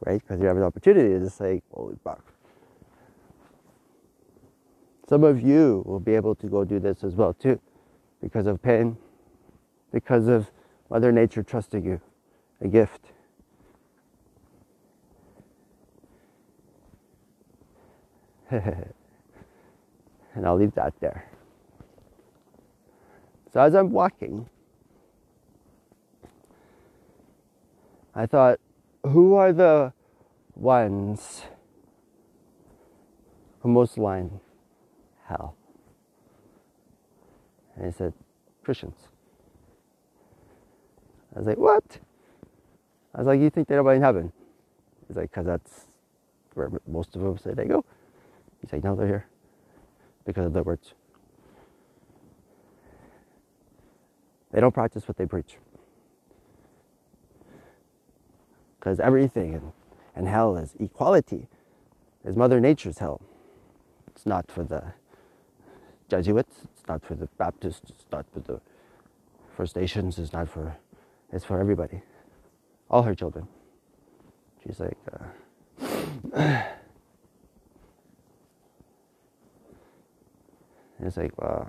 right? 0.07 0.21
Because 0.21 0.41
you 0.41 0.47
have 0.47 0.57
an 0.57 0.63
opportunity 0.63 1.19
to 1.19 1.31
say, 1.31 1.63
"Holy 1.73 1.97
fuck." 2.03 2.25
Some 5.09 5.25
of 5.25 5.41
you 5.41 5.83
will 5.87 6.01
be 6.01 6.15
able 6.15 6.35
to 6.37 6.47
go 6.47 6.65
do 6.65 6.79
this 6.79 7.05
as 7.05 7.15
well 7.15 7.35
too, 7.35 7.61
because 8.21 8.47
of 8.47 8.63
pain, 8.63 8.97
because 9.93 10.29
of 10.29 10.51
Mother 10.89 11.13
Nature 11.13 11.43
trusting 11.43 11.85
you, 11.85 12.01
a 12.61 12.69
gift. 12.69 13.13
and 18.51 18.93
I'll 20.45 20.57
leave 20.57 20.75
that 20.75 20.95
there. 21.01 21.29
So 23.53 23.61
as 23.61 23.75
I'm 23.75 23.91
walking, 23.91 24.49
I 28.15 28.27
thought, 28.27 28.61
who 29.05 29.35
are 29.35 29.53
the 29.53 29.93
ones 30.55 31.43
who 33.61 33.69
most 33.69 33.99
line 33.99 34.41
hell? 35.25 35.57
And 37.77 37.87
he 37.87 37.93
said, 37.93 38.13
Christians. 38.63 38.97
I 41.35 41.39
was 41.39 41.49
like, 41.49 41.59
what? 41.59 41.99
I 43.15 43.19
was 43.19 43.27
like, 43.27 43.41
you 43.41 43.51
think 43.51 43.69
they're 43.69 43.79
nobody 43.79 43.97
in 43.97 44.03
heaven? 44.03 44.33
He's 45.09 45.17
like, 45.17 45.31
because 45.31 45.47
that's 45.47 45.87
where 46.55 46.71
most 46.87 47.17
of 47.17 47.23
them 47.23 47.39
say 47.39 47.55
they 47.55 47.65
go. 47.65 47.85
He's 48.61 48.73
like, 48.73 48.85
no, 48.85 48.95
they're 48.95 49.07
here 49.07 49.27
because 50.25 50.47
of 50.47 50.53
their 50.53 50.63
words. 50.63 50.95
They 54.53 54.61
don't 54.61 54.73
practice 54.73 55.09
what 55.09 55.17
they 55.17 55.27
preach. 55.27 55.57
Because 58.83 58.99
everything 58.99 59.53
in, 59.53 59.73
in 60.17 60.27
hell 60.27 60.57
is 60.57 60.75
equality, 60.81 61.47
is 62.25 62.35
Mother 62.35 62.59
Nature's 62.59 62.99
hell. 62.99 63.21
It's 64.09 64.27
not 64.27 64.51
for 64.51 64.65
the 64.65 64.95
Jesuits, 66.09 66.63
it's 66.65 66.89
not 66.89 67.05
for 67.05 67.15
the 67.15 67.29
Baptists, 67.39 67.91
it's 67.91 68.07
not 68.11 68.27
for 68.35 68.41
the 68.41 68.61
First 69.57 69.77
Nations, 69.77 70.19
it's 70.19 70.33
not 70.33 70.49
for, 70.49 70.77
it's 71.33 71.45
for 71.45 71.61
everybody. 71.61 72.03
All 72.91 73.05
her 73.05 73.15
children. 73.15 73.47
She's 74.65 74.81
like, 74.81 74.99
uh, 75.13 75.27
it's 81.05 81.17
like, 81.17 81.41
wow. 81.41 81.69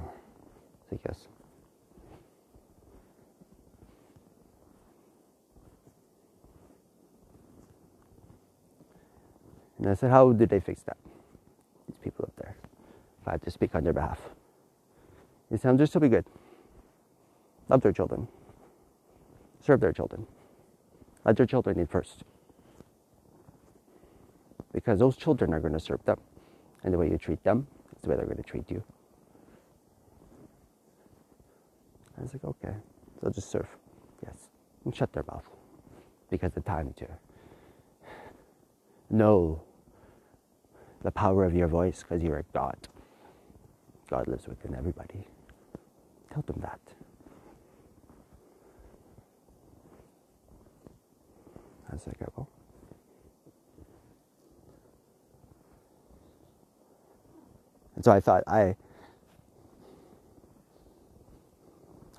It's 0.82 0.94
like, 0.94 1.02
yes. 1.06 1.28
And 9.84 9.92
I 9.92 9.96
said, 9.96 10.12
how 10.12 10.32
did 10.32 10.48
they 10.50 10.62
fix 10.62 10.82
that? 10.84 10.96
These 11.88 11.98
people 12.02 12.24
up 12.24 12.34
there. 12.38 12.56
If 13.22 13.28
I 13.28 13.32
had 13.32 13.42
to 13.42 13.52
speak 13.52 13.76
on 13.76 13.84
their 13.84 13.92
behalf. 13.92 14.22
He 15.50 15.58
said, 15.58 15.70
I'm 15.70 15.78
just 15.78 15.92
to 15.94 16.00
be 16.00 16.08
good. 16.08 16.26
Love 17.68 17.82
their 17.82 17.92
children. 17.92 18.30
Serve 19.60 19.82
their 19.82 19.92
children. 19.92 20.26
Let 21.26 21.36
their 21.36 21.46
children 21.46 21.78
eat 21.82 21.90
first. 21.90 22.24
Because 24.72 25.00
those 25.00 25.18
children 25.18 25.54
are 25.54 25.60
going 25.60 25.74
to 25.74 25.82
serve 25.82 26.04
them. 26.06 26.20
And 26.84 26.94
the 26.94 26.98
way 26.98 27.10
you 27.10 27.18
treat 27.18 27.44
them 27.44 27.68
is 27.94 28.04
the 28.04 28.10
way 28.10 28.16
they're 28.16 28.26
going 28.26 28.38
to 28.38 28.44
treat 28.44 28.72
you. 28.72 28.82
I 32.18 32.22
was 32.22 32.34
like, 32.34 32.46
okay, 32.46 32.74
so 33.22 33.30
just 33.32 33.52
serve. 33.52 33.68
Yes. 34.26 34.50
And 34.86 34.96
shut 34.96 35.12
their 35.12 35.26
mouth. 35.30 35.46
Because 36.30 36.54
the 36.54 36.62
time 36.62 36.94
to 36.98 37.08
know 39.10 39.62
the 41.04 41.12
power 41.12 41.46
of 41.46 41.56
your 41.56 41.68
voice 41.68 42.04
because 42.04 42.24
you're 42.24 42.40
a 42.40 42.44
God. 42.54 42.78
God 44.10 44.28
lives 44.28 44.48
within 44.48 44.76
everybody. 44.76 45.28
Tell 46.32 46.44
them 46.44 46.60
that. 46.62 46.80
I 51.90 51.96
was 51.96 52.08
like, 52.08 52.18
oh. 52.38 52.48
And 57.96 58.06
so 58.06 58.12
I 58.12 58.20
thought 58.20 58.44
I 58.48 58.76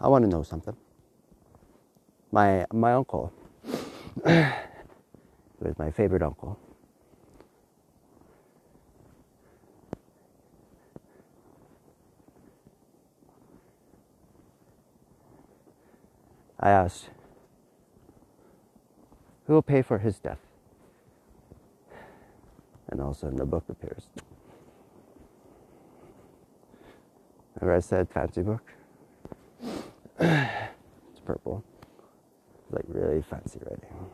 I 0.00 0.08
want 0.08 0.24
to 0.24 0.30
know 0.30 0.42
something. 0.42 0.76
My 2.32 2.66
my 2.72 2.94
uncle 2.94 3.32
was 4.24 5.78
my 5.78 5.90
favorite 5.90 6.22
uncle. 6.22 6.58
I 16.64 16.70
asked, 16.70 17.10
who 19.46 19.52
will 19.52 19.60
pay 19.60 19.82
for 19.82 19.98
his 19.98 20.18
death? 20.18 20.38
And 22.88 23.02
all 23.02 23.10
of 23.10 23.16
a 23.16 23.18
sudden, 23.18 23.36
the 23.36 23.44
book 23.44 23.64
appears. 23.68 24.08
Remember 27.60 27.76
I 27.76 27.80
said 27.80 28.08
fancy 28.08 28.40
book? 28.40 28.62
it's 30.18 31.20
purple. 31.26 31.62
It's 32.62 32.72
like 32.72 32.84
really 32.88 33.20
fancy 33.20 33.60
writing. 33.62 34.08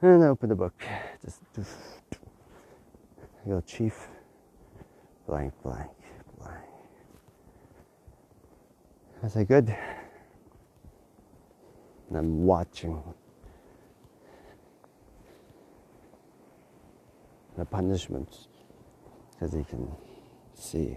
And 0.00 0.24
I 0.24 0.28
open 0.28 0.48
the 0.48 0.54
book. 0.54 0.74
Just 1.22 1.42
I 1.58 3.48
go 3.48 3.60
chief 3.60 4.08
blank 5.26 5.52
blank 5.62 5.90
blank. 6.38 6.60
I 9.22 9.28
say 9.28 9.44
good. 9.44 9.74
And 12.08 12.18
I'm 12.18 12.44
watching 12.44 13.02
the 17.56 17.64
punishments 17.64 18.48
because 19.32 19.52
he 19.54 19.64
can 19.64 19.90
see. 20.54 20.96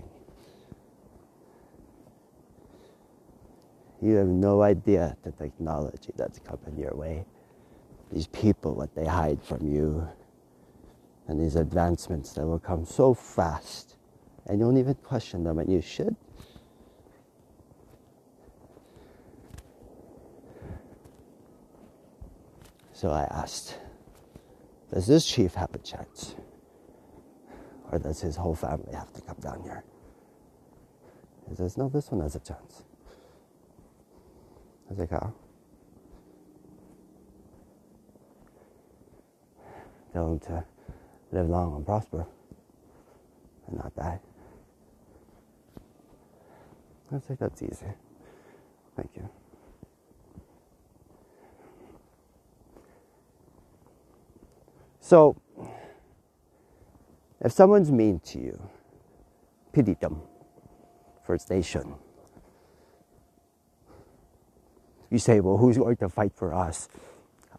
You 4.01 4.15
have 4.15 4.27
no 4.27 4.61
idea 4.61 5.15
the 5.23 5.31
technology 5.31 6.11
that's 6.15 6.39
coming 6.39 6.77
your 6.77 6.95
way. 6.95 7.25
These 8.11 8.27
people, 8.27 8.75
what 8.75 8.93
they 8.93 9.05
hide 9.05 9.41
from 9.41 9.67
you, 9.67 10.07
and 11.27 11.39
these 11.39 11.55
advancements 11.55 12.33
that 12.33 12.45
will 12.45 12.59
come 12.59 12.85
so 12.85 13.13
fast, 13.13 13.95
and 14.45 14.59
you 14.59 14.65
don't 14.65 14.77
even 14.77 14.95
question 14.95 15.43
them, 15.43 15.59
and 15.59 15.71
you 15.71 15.81
should. 15.81 16.15
So 22.93 23.09
I 23.09 23.23
asked, 23.23 23.77
Does 24.93 25.07
this 25.07 25.25
chief 25.25 25.53
have 25.55 25.73
a 25.73 25.79
chance? 25.79 26.35
Or 27.91 27.99
does 27.99 28.21
his 28.21 28.35
whole 28.35 28.55
family 28.55 28.93
have 28.93 29.11
to 29.13 29.21
come 29.21 29.37
down 29.41 29.61
here? 29.63 29.83
He 31.49 31.55
says, 31.55 31.77
No, 31.77 31.89
this 31.89 32.09
one 32.09 32.21
has 32.21 32.35
a 32.35 32.39
chance. 32.39 32.83
I 34.87 34.91
was 34.91 34.99
like, 34.99 35.09
How? 35.11 35.33
Tell 40.13 40.31
him 40.31 40.39
to 40.39 40.63
live 41.33 41.49
long 41.49 41.75
and 41.75 41.85
prosper. 41.85 42.25
and 43.67 43.77
not 43.77 43.93
die. 43.95 44.19
I 47.13 47.19
think 47.19 47.39
that's 47.39 47.61
easy. 47.61 47.85
Thank 48.95 49.11
you. 49.15 49.29
So, 54.99 55.39
if 57.39 57.51
someone's 57.51 57.91
mean 57.91 58.19
to 58.21 58.39
you, 58.39 58.69
pity 59.71 59.93
them, 59.93 60.21
First 61.25 61.49
Nation. 61.51 61.95
You 65.11 65.19
say, 65.19 65.39
well, 65.41 65.57
who's 65.57 65.77
going 65.77 65.97
to 65.97 66.09
fight 66.09 66.33
for 66.35 66.53
us? 66.53 66.89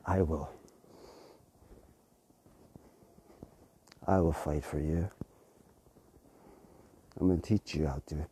I 0.05 0.23
will. 0.23 0.51
I 4.07 4.21
will 4.21 4.33
fight 4.33 4.65
for 4.65 4.81
you. 4.81 5.09
I'm 7.19 7.29
going 7.29 7.41
to 7.41 7.47
teach 7.47 7.75
you 7.75 7.87
how 7.87 8.03
to 8.09 8.27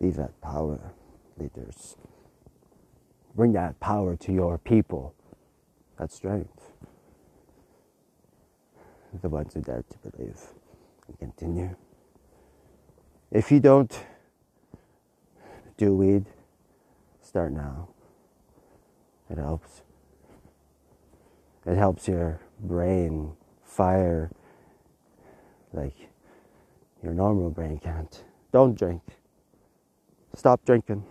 be 0.00 0.10
that 0.10 0.40
power 0.40 0.94
leaders. 1.38 1.96
Bring 3.34 3.52
that 3.52 3.78
power 3.80 4.16
to 4.16 4.32
your 4.32 4.58
people, 4.58 5.14
that 5.98 6.10
strength. 6.10 6.72
The 9.20 9.28
ones 9.28 9.54
who 9.54 9.60
dare 9.60 9.84
to 9.88 10.10
believe 10.10 10.40
and 11.08 11.18
continue. 11.18 11.76
If 13.30 13.50
you 13.50 13.60
don't 13.60 14.04
do 15.76 15.94
weed, 15.94 16.26
start 17.20 17.52
now. 17.52 17.88
It 19.28 19.38
helps. 19.38 19.82
It 21.66 21.76
helps 21.76 22.08
your 22.08 22.40
brain 22.58 23.32
fire 23.62 24.30
like 25.72 25.94
your 27.02 27.14
normal 27.14 27.50
brain 27.50 27.78
can't. 27.78 28.24
Don't 28.52 28.76
drink. 28.76 29.02
Stop 30.40 30.64
drinking. 30.64 31.04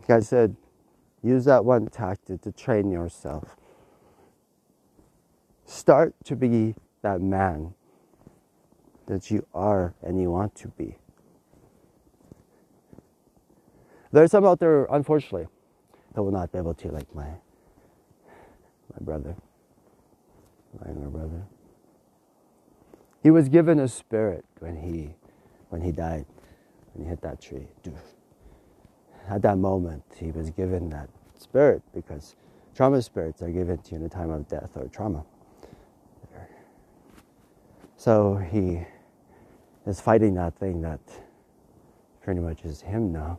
Like 0.00 0.10
I 0.10 0.18
said, 0.18 0.56
use 1.22 1.44
that 1.44 1.64
one 1.64 1.86
tactic 1.86 2.40
to 2.40 2.50
train 2.50 2.90
yourself. 2.90 3.54
Start 5.64 6.16
to 6.24 6.34
be 6.34 6.74
that 7.02 7.20
man 7.20 7.74
that 9.06 9.30
you 9.30 9.46
are 9.54 9.94
and 10.02 10.20
you 10.20 10.32
want 10.32 10.56
to 10.56 10.66
be. 10.66 10.96
There's 14.10 14.32
some 14.32 14.44
out 14.44 14.58
there, 14.58 14.86
unfortunately, 14.86 15.46
that 16.14 16.22
will 16.24 16.32
not 16.32 16.50
be 16.50 16.58
able 16.58 16.74
to, 16.74 16.88
like 16.88 17.14
my 17.14 17.28
my 18.92 18.98
brother, 19.00 19.36
my 20.80 20.90
younger 20.90 21.10
brother. 21.10 21.42
He 23.22 23.30
was 23.30 23.48
given 23.48 23.78
a 23.78 23.86
spirit 23.86 24.44
when 24.58 24.78
he 24.78 25.14
when 25.68 25.82
he 25.82 25.92
died, 25.92 26.26
when 26.94 27.04
he 27.04 27.10
hit 27.10 27.20
that 27.22 27.40
tree. 27.40 27.66
At 29.28 29.42
that 29.42 29.58
moment, 29.58 30.02
he 30.16 30.30
was 30.30 30.50
given 30.50 30.90
that 30.90 31.08
spirit 31.38 31.82
because 31.94 32.36
trauma 32.74 33.02
spirits 33.02 33.42
are 33.42 33.50
given 33.50 33.78
to 33.78 33.90
you 33.92 33.96
in 33.98 34.04
a 34.04 34.08
time 34.08 34.30
of 34.30 34.48
death 34.48 34.70
or 34.76 34.88
trauma. 34.88 35.24
So 37.96 38.36
he 38.36 38.86
is 39.86 40.00
fighting 40.00 40.34
that 40.34 40.58
thing 40.58 40.82
that 40.82 41.00
pretty 42.22 42.40
much 42.40 42.64
is 42.64 42.82
him 42.82 43.12
now, 43.12 43.38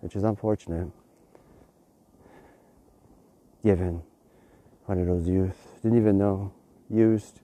which 0.00 0.16
is 0.16 0.24
unfortunate 0.24 0.88
given 3.64 4.02
one 4.86 4.98
of 4.98 5.06
those 5.06 5.28
youth 5.28 5.68
didn't 5.82 5.98
even 5.98 6.18
know 6.18 6.52
used 6.90 7.40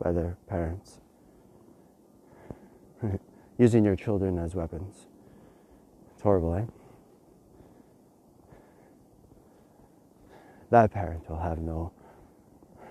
by 0.00 0.12
their 0.12 0.36
parents 0.46 1.01
using 3.58 3.84
your 3.84 3.96
children 3.96 4.38
as 4.38 4.54
weapons. 4.54 5.06
It's 6.14 6.22
horrible 6.22 6.54
eh? 6.54 6.64
That 10.70 10.90
parent 10.90 11.28
will 11.28 11.38
have 11.40 11.58
no 11.58 11.92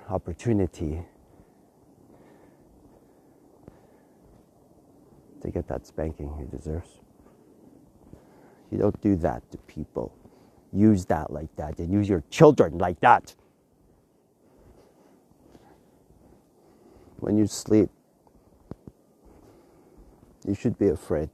opportunity 0.09 1.01
to 5.41 5.49
get 5.49 5.68
that 5.68 5.88
spanking 5.88 6.36
he 6.38 6.55
deserves. 6.55 6.99
You 8.70 8.78
don't 8.78 9.01
do 9.01 9.16
that 9.18 9.49
to 9.51 9.57
people. 9.59 10.16
Use 10.72 11.05
that 11.05 11.32
like 11.32 11.53
that 11.57 11.80
and 11.80 11.91
use 11.91 12.07
your 12.07 12.24
children 12.30 12.78
like 12.78 12.99
that. 13.01 13.36
When 17.20 17.38
you 17.38 17.47
sleep, 17.47 17.89
you 20.48 20.56
should 20.56 20.78
be 20.78 20.88
afraid 20.88 21.30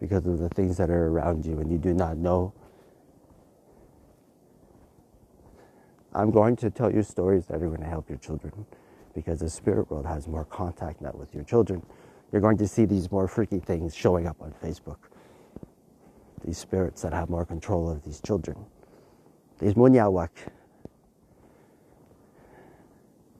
because 0.00 0.26
of 0.26 0.38
the 0.38 0.48
things 0.50 0.76
that 0.78 0.90
are 0.90 1.08
around 1.08 1.44
you 1.44 1.58
and 1.60 1.70
you 1.70 1.78
do 1.78 1.92
not 1.92 2.16
know. 2.16 2.52
I'm 6.12 6.30
going 6.30 6.56
to 6.56 6.70
tell 6.70 6.92
you 6.92 7.02
stories 7.02 7.46
that 7.46 7.62
are 7.62 7.68
going 7.68 7.80
to 7.80 7.86
help 7.86 8.08
your 8.08 8.18
children 8.18 8.66
because 9.14 9.40
the 9.40 9.50
spirit 9.50 9.90
world 9.90 10.06
has 10.06 10.26
more 10.26 10.44
contact 10.44 11.00
now 11.00 11.12
with 11.14 11.34
your 11.34 11.44
children. 11.44 11.84
You're 12.32 12.40
going 12.40 12.58
to 12.58 12.68
see 12.68 12.84
these 12.84 13.10
more 13.10 13.28
freaky 13.28 13.58
things 13.58 13.94
showing 13.94 14.26
up 14.26 14.40
on 14.40 14.52
Facebook 14.62 14.98
these 16.44 16.58
spirits 16.58 17.02
that 17.02 17.12
have 17.12 17.28
more 17.28 17.44
control 17.44 17.90
of 17.90 18.02
these 18.04 18.20
children. 18.20 18.56
These 19.58 19.74
munyawak. 19.74 20.30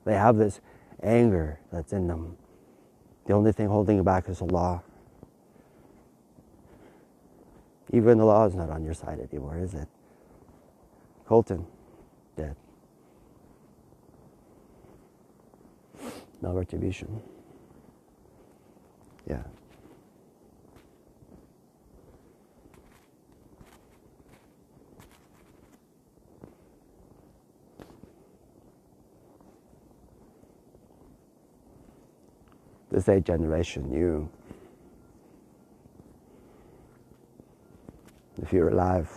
They 0.05 0.13
have 0.13 0.37
this 0.37 0.61
anger 1.01 1.59
that's 1.71 1.93
in 1.93 2.07
them. 2.07 2.37
The 3.25 3.33
only 3.33 3.51
thing 3.51 3.67
holding 3.67 3.97
you 3.97 4.03
back 4.03 4.29
is 4.29 4.39
the 4.39 4.45
law. 4.45 4.81
Even 7.93 8.17
the 8.17 8.25
law 8.25 8.45
is 8.45 8.55
not 8.55 8.69
on 8.69 8.83
your 8.83 8.93
side 8.93 9.19
anymore, 9.19 9.57
is 9.57 9.73
it? 9.73 9.87
Colten, 11.27 11.65
dead. 12.35 12.55
No 16.41 16.53
retribution. 16.53 17.21
Yeah. 19.29 19.43
This 32.91 33.07
eight 33.07 33.23
generation, 33.23 33.91
you, 33.91 34.29
if 38.41 38.51
you're 38.51 38.69
alive, 38.69 39.09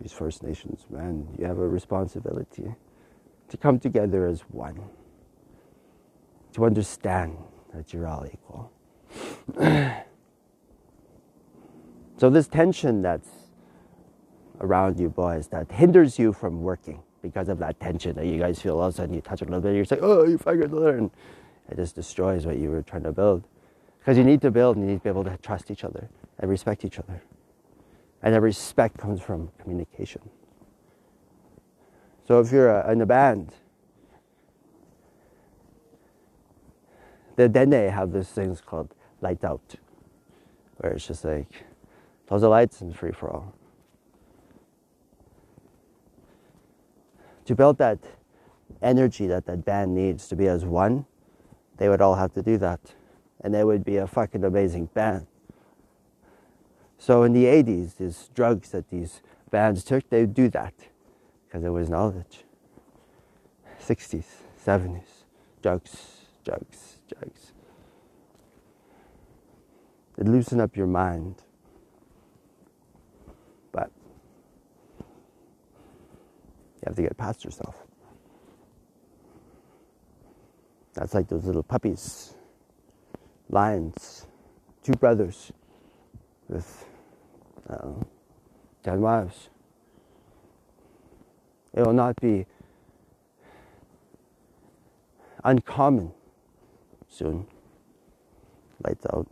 these 0.00 0.12
First 0.12 0.42
Nations 0.42 0.86
men, 0.88 1.26
you 1.36 1.44
have 1.44 1.58
a 1.58 1.68
responsibility 1.68 2.74
to 3.48 3.56
come 3.56 3.78
together 3.80 4.26
as 4.26 4.42
one, 4.42 4.80
to 6.52 6.64
understand 6.64 7.36
that 7.74 7.92
you're 7.92 8.06
all 8.06 8.24
equal. 8.26 8.70
so, 12.18 12.30
this 12.30 12.46
tension 12.46 13.02
that's 13.02 13.28
around 14.60 15.00
you, 15.00 15.08
boys, 15.08 15.48
that 15.48 15.72
hinders 15.72 16.18
you 16.18 16.32
from 16.32 16.62
working 16.62 17.02
because 17.22 17.48
of 17.48 17.58
that 17.58 17.80
tension 17.80 18.14
that 18.14 18.26
you 18.26 18.38
guys 18.38 18.60
feel 18.60 18.78
all 18.78 18.86
of 18.86 18.94
a 18.94 18.96
sudden 18.96 19.12
you 19.14 19.20
touch 19.20 19.42
a 19.42 19.44
little 19.44 19.60
bit, 19.60 19.74
you're 19.74 19.84
like, 19.90 20.00
oh, 20.02 20.24
you 20.24 20.38
to 20.38 20.66
learn 20.68 21.10
it 21.68 21.76
just 21.76 21.94
destroys 21.94 22.46
what 22.46 22.56
you 22.56 22.70
were 22.70 22.82
trying 22.82 23.02
to 23.04 23.12
build. 23.12 23.44
Because 23.98 24.16
you 24.16 24.24
need 24.24 24.40
to 24.42 24.50
build 24.50 24.76
and 24.76 24.86
you 24.86 24.92
need 24.92 24.98
to 24.98 25.04
be 25.04 25.10
able 25.10 25.24
to 25.24 25.36
trust 25.38 25.70
each 25.70 25.84
other 25.84 26.08
and 26.38 26.50
respect 26.50 26.84
each 26.84 26.98
other. 26.98 27.22
And 28.22 28.34
that 28.34 28.40
respect 28.40 28.98
comes 28.98 29.20
from 29.20 29.50
communication. 29.60 30.22
So 32.26 32.40
if 32.40 32.50
you're 32.52 32.70
a, 32.70 32.92
in 32.92 33.00
a 33.00 33.06
band, 33.06 33.52
then 37.36 37.70
they 37.70 37.88
have 37.90 38.12
these 38.12 38.28
things 38.28 38.60
called 38.60 38.94
light 39.20 39.44
out, 39.44 39.76
where 40.78 40.92
it's 40.92 41.06
just 41.06 41.24
like 41.24 41.64
close 42.26 42.40
the 42.40 42.48
lights 42.48 42.80
and 42.80 42.94
free 42.96 43.12
for 43.12 43.30
all. 43.30 43.54
To 47.46 47.54
build 47.54 47.78
that 47.78 47.98
energy 48.82 49.26
that 49.26 49.46
that 49.46 49.64
band 49.64 49.94
needs 49.94 50.28
to 50.28 50.36
be 50.36 50.48
as 50.48 50.64
one, 50.64 51.06
they 51.78 51.88
would 51.88 52.00
all 52.00 52.16
have 52.16 52.34
to 52.34 52.42
do 52.42 52.58
that. 52.58 52.80
And 53.40 53.54
they 53.54 53.64
would 53.64 53.84
be 53.84 53.96
a 53.96 54.06
fucking 54.06 54.44
amazing 54.44 54.86
band. 54.92 55.26
So 56.98 57.22
in 57.22 57.32
the 57.32 57.44
80s, 57.44 57.96
these 57.96 58.30
drugs 58.34 58.70
that 58.70 58.90
these 58.90 59.22
bands 59.50 59.84
took, 59.84 60.08
they 60.10 60.22
would 60.22 60.34
do 60.34 60.48
that 60.50 60.74
because 61.46 61.64
it 61.64 61.70
was 61.70 61.88
knowledge. 61.88 62.44
60s, 63.80 64.26
70s, 64.64 65.24
drugs, 65.62 66.26
drugs, 66.44 66.98
drugs. 67.08 67.52
It 70.18 70.26
loosen 70.26 70.60
up 70.60 70.76
your 70.76 70.88
mind. 70.88 71.36
But 73.70 73.90
you 74.98 76.84
have 76.86 76.96
to 76.96 77.02
get 77.02 77.16
past 77.16 77.44
yourself. 77.44 77.87
That's 80.98 81.14
like 81.14 81.28
those 81.28 81.44
little 81.44 81.62
puppies, 81.62 82.34
lions, 83.50 84.26
two 84.82 84.94
brothers 84.94 85.52
with 86.48 86.86
uh, 87.70 87.90
ten 88.82 89.00
wives. 89.00 89.48
It 91.72 91.86
will 91.86 91.92
not 91.92 92.20
be 92.20 92.46
uncommon 95.44 96.10
soon. 97.08 97.46
Lights 98.84 99.06
out. 99.12 99.28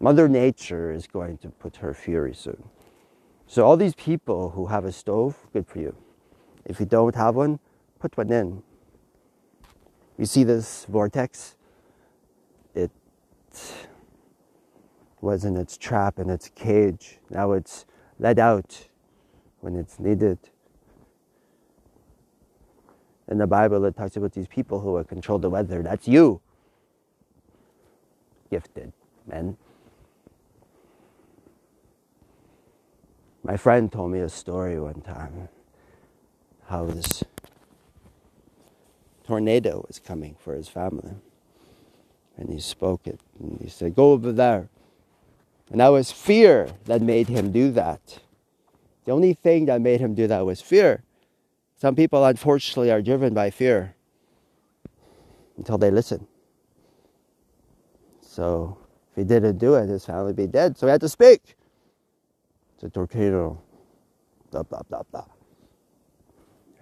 Mother 0.00 0.28
Nature 0.28 0.92
is 0.92 1.06
going 1.06 1.38
to 1.38 1.48
put 1.48 1.76
her 1.76 1.94
fury 1.94 2.34
soon. 2.34 2.62
So, 3.46 3.64
all 3.64 3.78
these 3.78 3.94
people 3.94 4.50
who 4.50 4.66
have 4.66 4.84
a 4.84 4.92
stove, 4.92 5.46
good 5.54 5.66
for 5.66 5.78
you. 5.78 5.96
If 6.66 6.78
you 6.78 6.84
don't 6.84 7.14
have 7.14 7.36
one, 7.36 7.58
put 7.98 8.18
one 8.18 8.30
in. 8.30 8.62
You 10.22 10.26
see 10.26 10.44
this 10.44 10.84
vortex? 10.84 11.56
It 12.76 12.92
was 15.20 15.44
in 15.44 15.56
its 15.56 15.76
trap, 15.76 16.20
in 16.20 16.30
its 16.30 16.48
cage. 16.54 17.18
Now 17.28 17.50
it's 17.50 17.86
let 18.20 18.38
out 18.38 18.86
when 19.62 19.74
it's 19.74 19.98
needed. 19.98 20.38
In 23.26 23.38
the 23.38 23.48
Bible, 23.48 23.84
it 23.84 23.96
talks 23.96 24.16
about 24.16 24.32
these 24.32 24.46
people 24.46 24.78
who 24.78 25.02
control 25.02 25.40
the 25.40 25.50
weather. 25.50 25.82
That's 25.82 26.06
you. 26.06 26.40
Gifted 28.48 28.92
men. 29.26 29.56
My 33.42 33.56
friend 33.56 33.90
told 33.90 34.12
me 34.12 34.20
a 34.20 34.28
story 34.28 34.78
one 34.78 35.00
time 35.00 35.48
how 36.66 36.86
this 36.86 37.24
tornado 39.24 39.84
was 39.86 39.98
coming 39.98 40.36
for 40.38 40.54
his 40.54 40.68
family. 40.68 41.14
And 42.36 42.50
he 42.50 42.60
spoke 42.60 43.06
it. 43.06 43.20
And 43.38 43.60
he 43.60 43.68
said, 43.68 43.94
Go 43.94 44.12
over 44.12 44.32
there. 44.32 44.68
And 45.70 45.80
that 45.80 45.88
was 45.88 46.12
fear 46.12 46.68
that 46.84 47.00
made 47.00 47.28
him 47.28 47.52
do 47.52 47.70
that. 47.72 48.20
The 49.04 49.12
only 49.12 49.34
thing 49.34 49.66
that 49.66 49.80
made 49.80 50.00
him 50.00 50.14
do 50.14 50.26
that 50.26 50.44
was 50.44 50.60
fear. 50.60 51.02
Some 51.76 51.96
people, 51.96 52.24
unfortunately, 52.24 52.90
are 52.92 53.02
driven 53.02 53.34
by 53.34 53.50
fear 53.50 53.94
until 55.56 55.78
they 55.78 55.90
listen. 55.90 56.26
So 58.20 58.78
if 59.10 59.16
he 59.16 59.24
didn't 59.24 59.58
do 59.58 59.74
it, 59.74 59.88
his 59.88 60.06
family 60.06 60.26
would 60.26 60.36
be 60.36 60.46
dead. 60.46 60.78
So 60.78 60.86
he 60.86 60.90
had 60.90 61.00
to 61.00 61.08
speak. 61.08 61.56
It's 62.74 62.84
a 62.84 62.88
tornado. 62.90 63.60
Blah, 64.50 64.62
blah, 64.64 64.82
blah, 64.88 65.02
blah. 65.10 65.24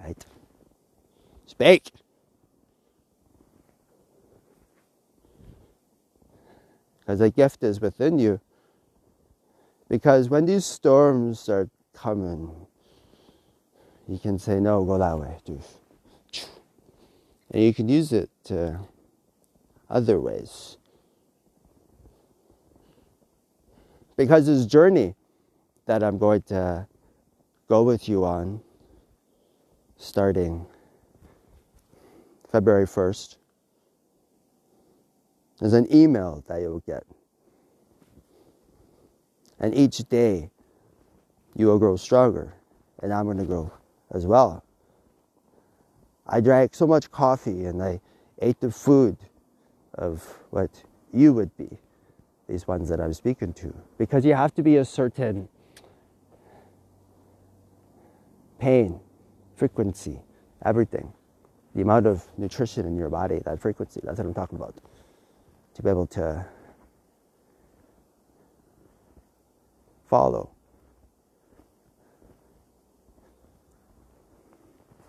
Right? 0.03 0.25
Speak. 1.47 1.91
Because 7.11 7.19
the 7.19 7.31
gift 7.31 7.65
is 7.65 7.81
within 7.81 8.21
you. 8.21 8.41
Because 9.89 10.29
when 10.29 10.47
these 10.47 10.65
storms 10.65 11.49
are 11.49 11.69
coming, 11.93 12.69
you 14.07 14.17
can 14.17 14.39
say, 14.39 14.61
no, 14.61 14.85
go 14.85 14.97
that 14.97 15.19
way. 15.19 15.37
And 17.51 17.65
you 17.65 17.75
can 17.75 17.89
use 17.89 18.13
it 18.13 18.31
to 18.45 18.79
other 19.89 20.21
ways. 20.21 20.77
Because 24.17 24.47
this 24.47 24.65
journey 24.65 25.17
that 25.87 26.05
I'm 26.05 26.17
going 26.17 26.43
to 26.43 26.87
go 27.67 27.83
with 27.83 28.09
you 28.09 28.25
on, 28.25 28.61
starting 29.97 30.65
February 32.53 32.87
1st, 32.87 33.37
is 35.61 35.73
an 35.73 35.87
email 35.95 36.45
that 36.49 36.61
you'll 36.61 36.81
get. 36.81 37.05
And 39.59 39.75
each 39.75 39.99
day, 40.09 40.51
you 41.55 41.67
will 41.67 41.79
grow 41.79 41.97
stronger, 41.97 42.55
and 43.03 43.13
I'm 43.13 43.25
going 43.27 43.39
to 43.39 43.45
grow 43.45 43.71
as 44.11 44.27
well. 44.27 44.65
I 46.27 46.41
drank 46.41 46.75
so 46.75 46.87
much 46.87 47.11
coffee 47.11 47.65
and 47.65 47.83
I 47.83 48.01
ate 48.41 48.61
the 48.61 48.71
food 48.71 49.17
of 49.95 50.39
what 50.51 50.71
you 51.13 51.33
would 51.33 51.55
be, 51.57 51.69
these 52.49 52.67
ones 52.69 52.89
that 52.89 53.01
I'm 53.01 53.13
speaking 53.13 53.53
to, 53.55 53.75
because 53.99 54.25
you 54.25 54.35
have 54.35 54.55
to 54.55 54.63
be 54.63 54.77
a 54.77 54.85
certain 54.85 55.49
pain, 58.61 59.01
frequency, 59.57 60.21
everything. 60.65 61.13
The 61.75 61.83
amount 61.83 62.07
of 62.07 62.27
nutrition 62.39 62.87
in 62.87 62.97
your 62.97 63.09
body, 63.09 63.41
that 63.45 63.61
frequency, 63.61 64.01
that's 64.03 64.19
what 64.19 64.27
I'm 64.27 64.35
talking 64.35 64.57
about. 64.57 64.75
To 65.81 65.85
be 65.85 65.89
able 65.89 66.09
to 66.09 66.45
follow. 70.11 70.51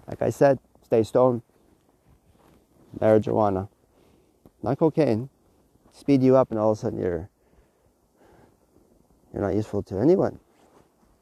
Like 0.07 0.21
I 0.21 0.29
said, 0.29 0.59
stay 0.85 1.03
stoned. 1.03 1.41
Marijuana. 2.97 3.67
Not 4.63 4.77
cocaine. 4.77 5.29
Speed 5.91 6.23
you 6.23 6.37
up 6.37 6.51
and 6.51 6.59
all 6.59 6.71
of 6.71 6.77
a 6.77 6.79
sudden 6.79 6.99
you're 6.99 7.29
you're 9.33 9.43
not 9.43 9.53
useful 9.53 9.83
to 9.83 9.99
anyone. 9.99 10.39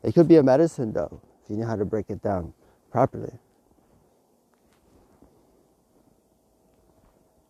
It 0.03 0.13
could 0.13 0.27
be 0.27 0.35
a 0.35 0.43
medicine 0.43 0.93
though, 0.93 1.21
if 1.43 1.49
you 1.49 1.57
know 1.57 1.65
how 1.65 1.75
to 1.75 1.85
break 1.85 2.11
it 2.11 2.21
down 2.21 2.53
properly. 2.91 3.33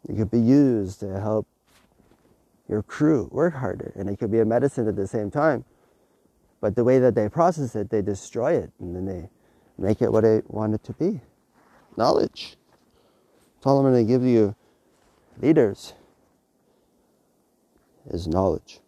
It 0.07 0.15
could 0.15 0.31
be 0.31 0.39
used 0.39 1.01
to 1.01 1.19
help 1.19 1.45
your 2.69 2.83
crew 2.83 3.27
work 3.31 3.55
harder, 3.55 3.91
and 3.95 4.09
it 4.09 4.17
could 4.19 4.31
be 4.31 4.39
a 4.39 4.45
medicine 4.45 4.87
at 4.87 4.95
the 4.95 5.07
same 5.07 5.31
time. 5.31 5.65
But 6.61 6.75
the 6.75 6.83
way 6.83 6.99
that 6.99 7.15
they 7.15 7.27
process 7.27 7.75
it, 7.75 7.89
they 7.89 8.01
destroy 8.01 8.53
it, 8.53 8.71
and 8.79 8.95
then 8.95 9.05
they 9.05 9.29
make 9.77 10.01
it 10.01 10.11
what 10.11 10.23
they 10.23 10.41
want 10.47 10.75
it 10.75 10.83
to 10.85 10.93
be 10.93 11.19
knowledge. 11.97 12.55
Going 13.61 13.93
to 13.93 14.03
give 14.05 14.23
you, 14.23 14.55
leaders, 15.41 15.93
is 18.09 18.27
knowledge. 18.27 18.79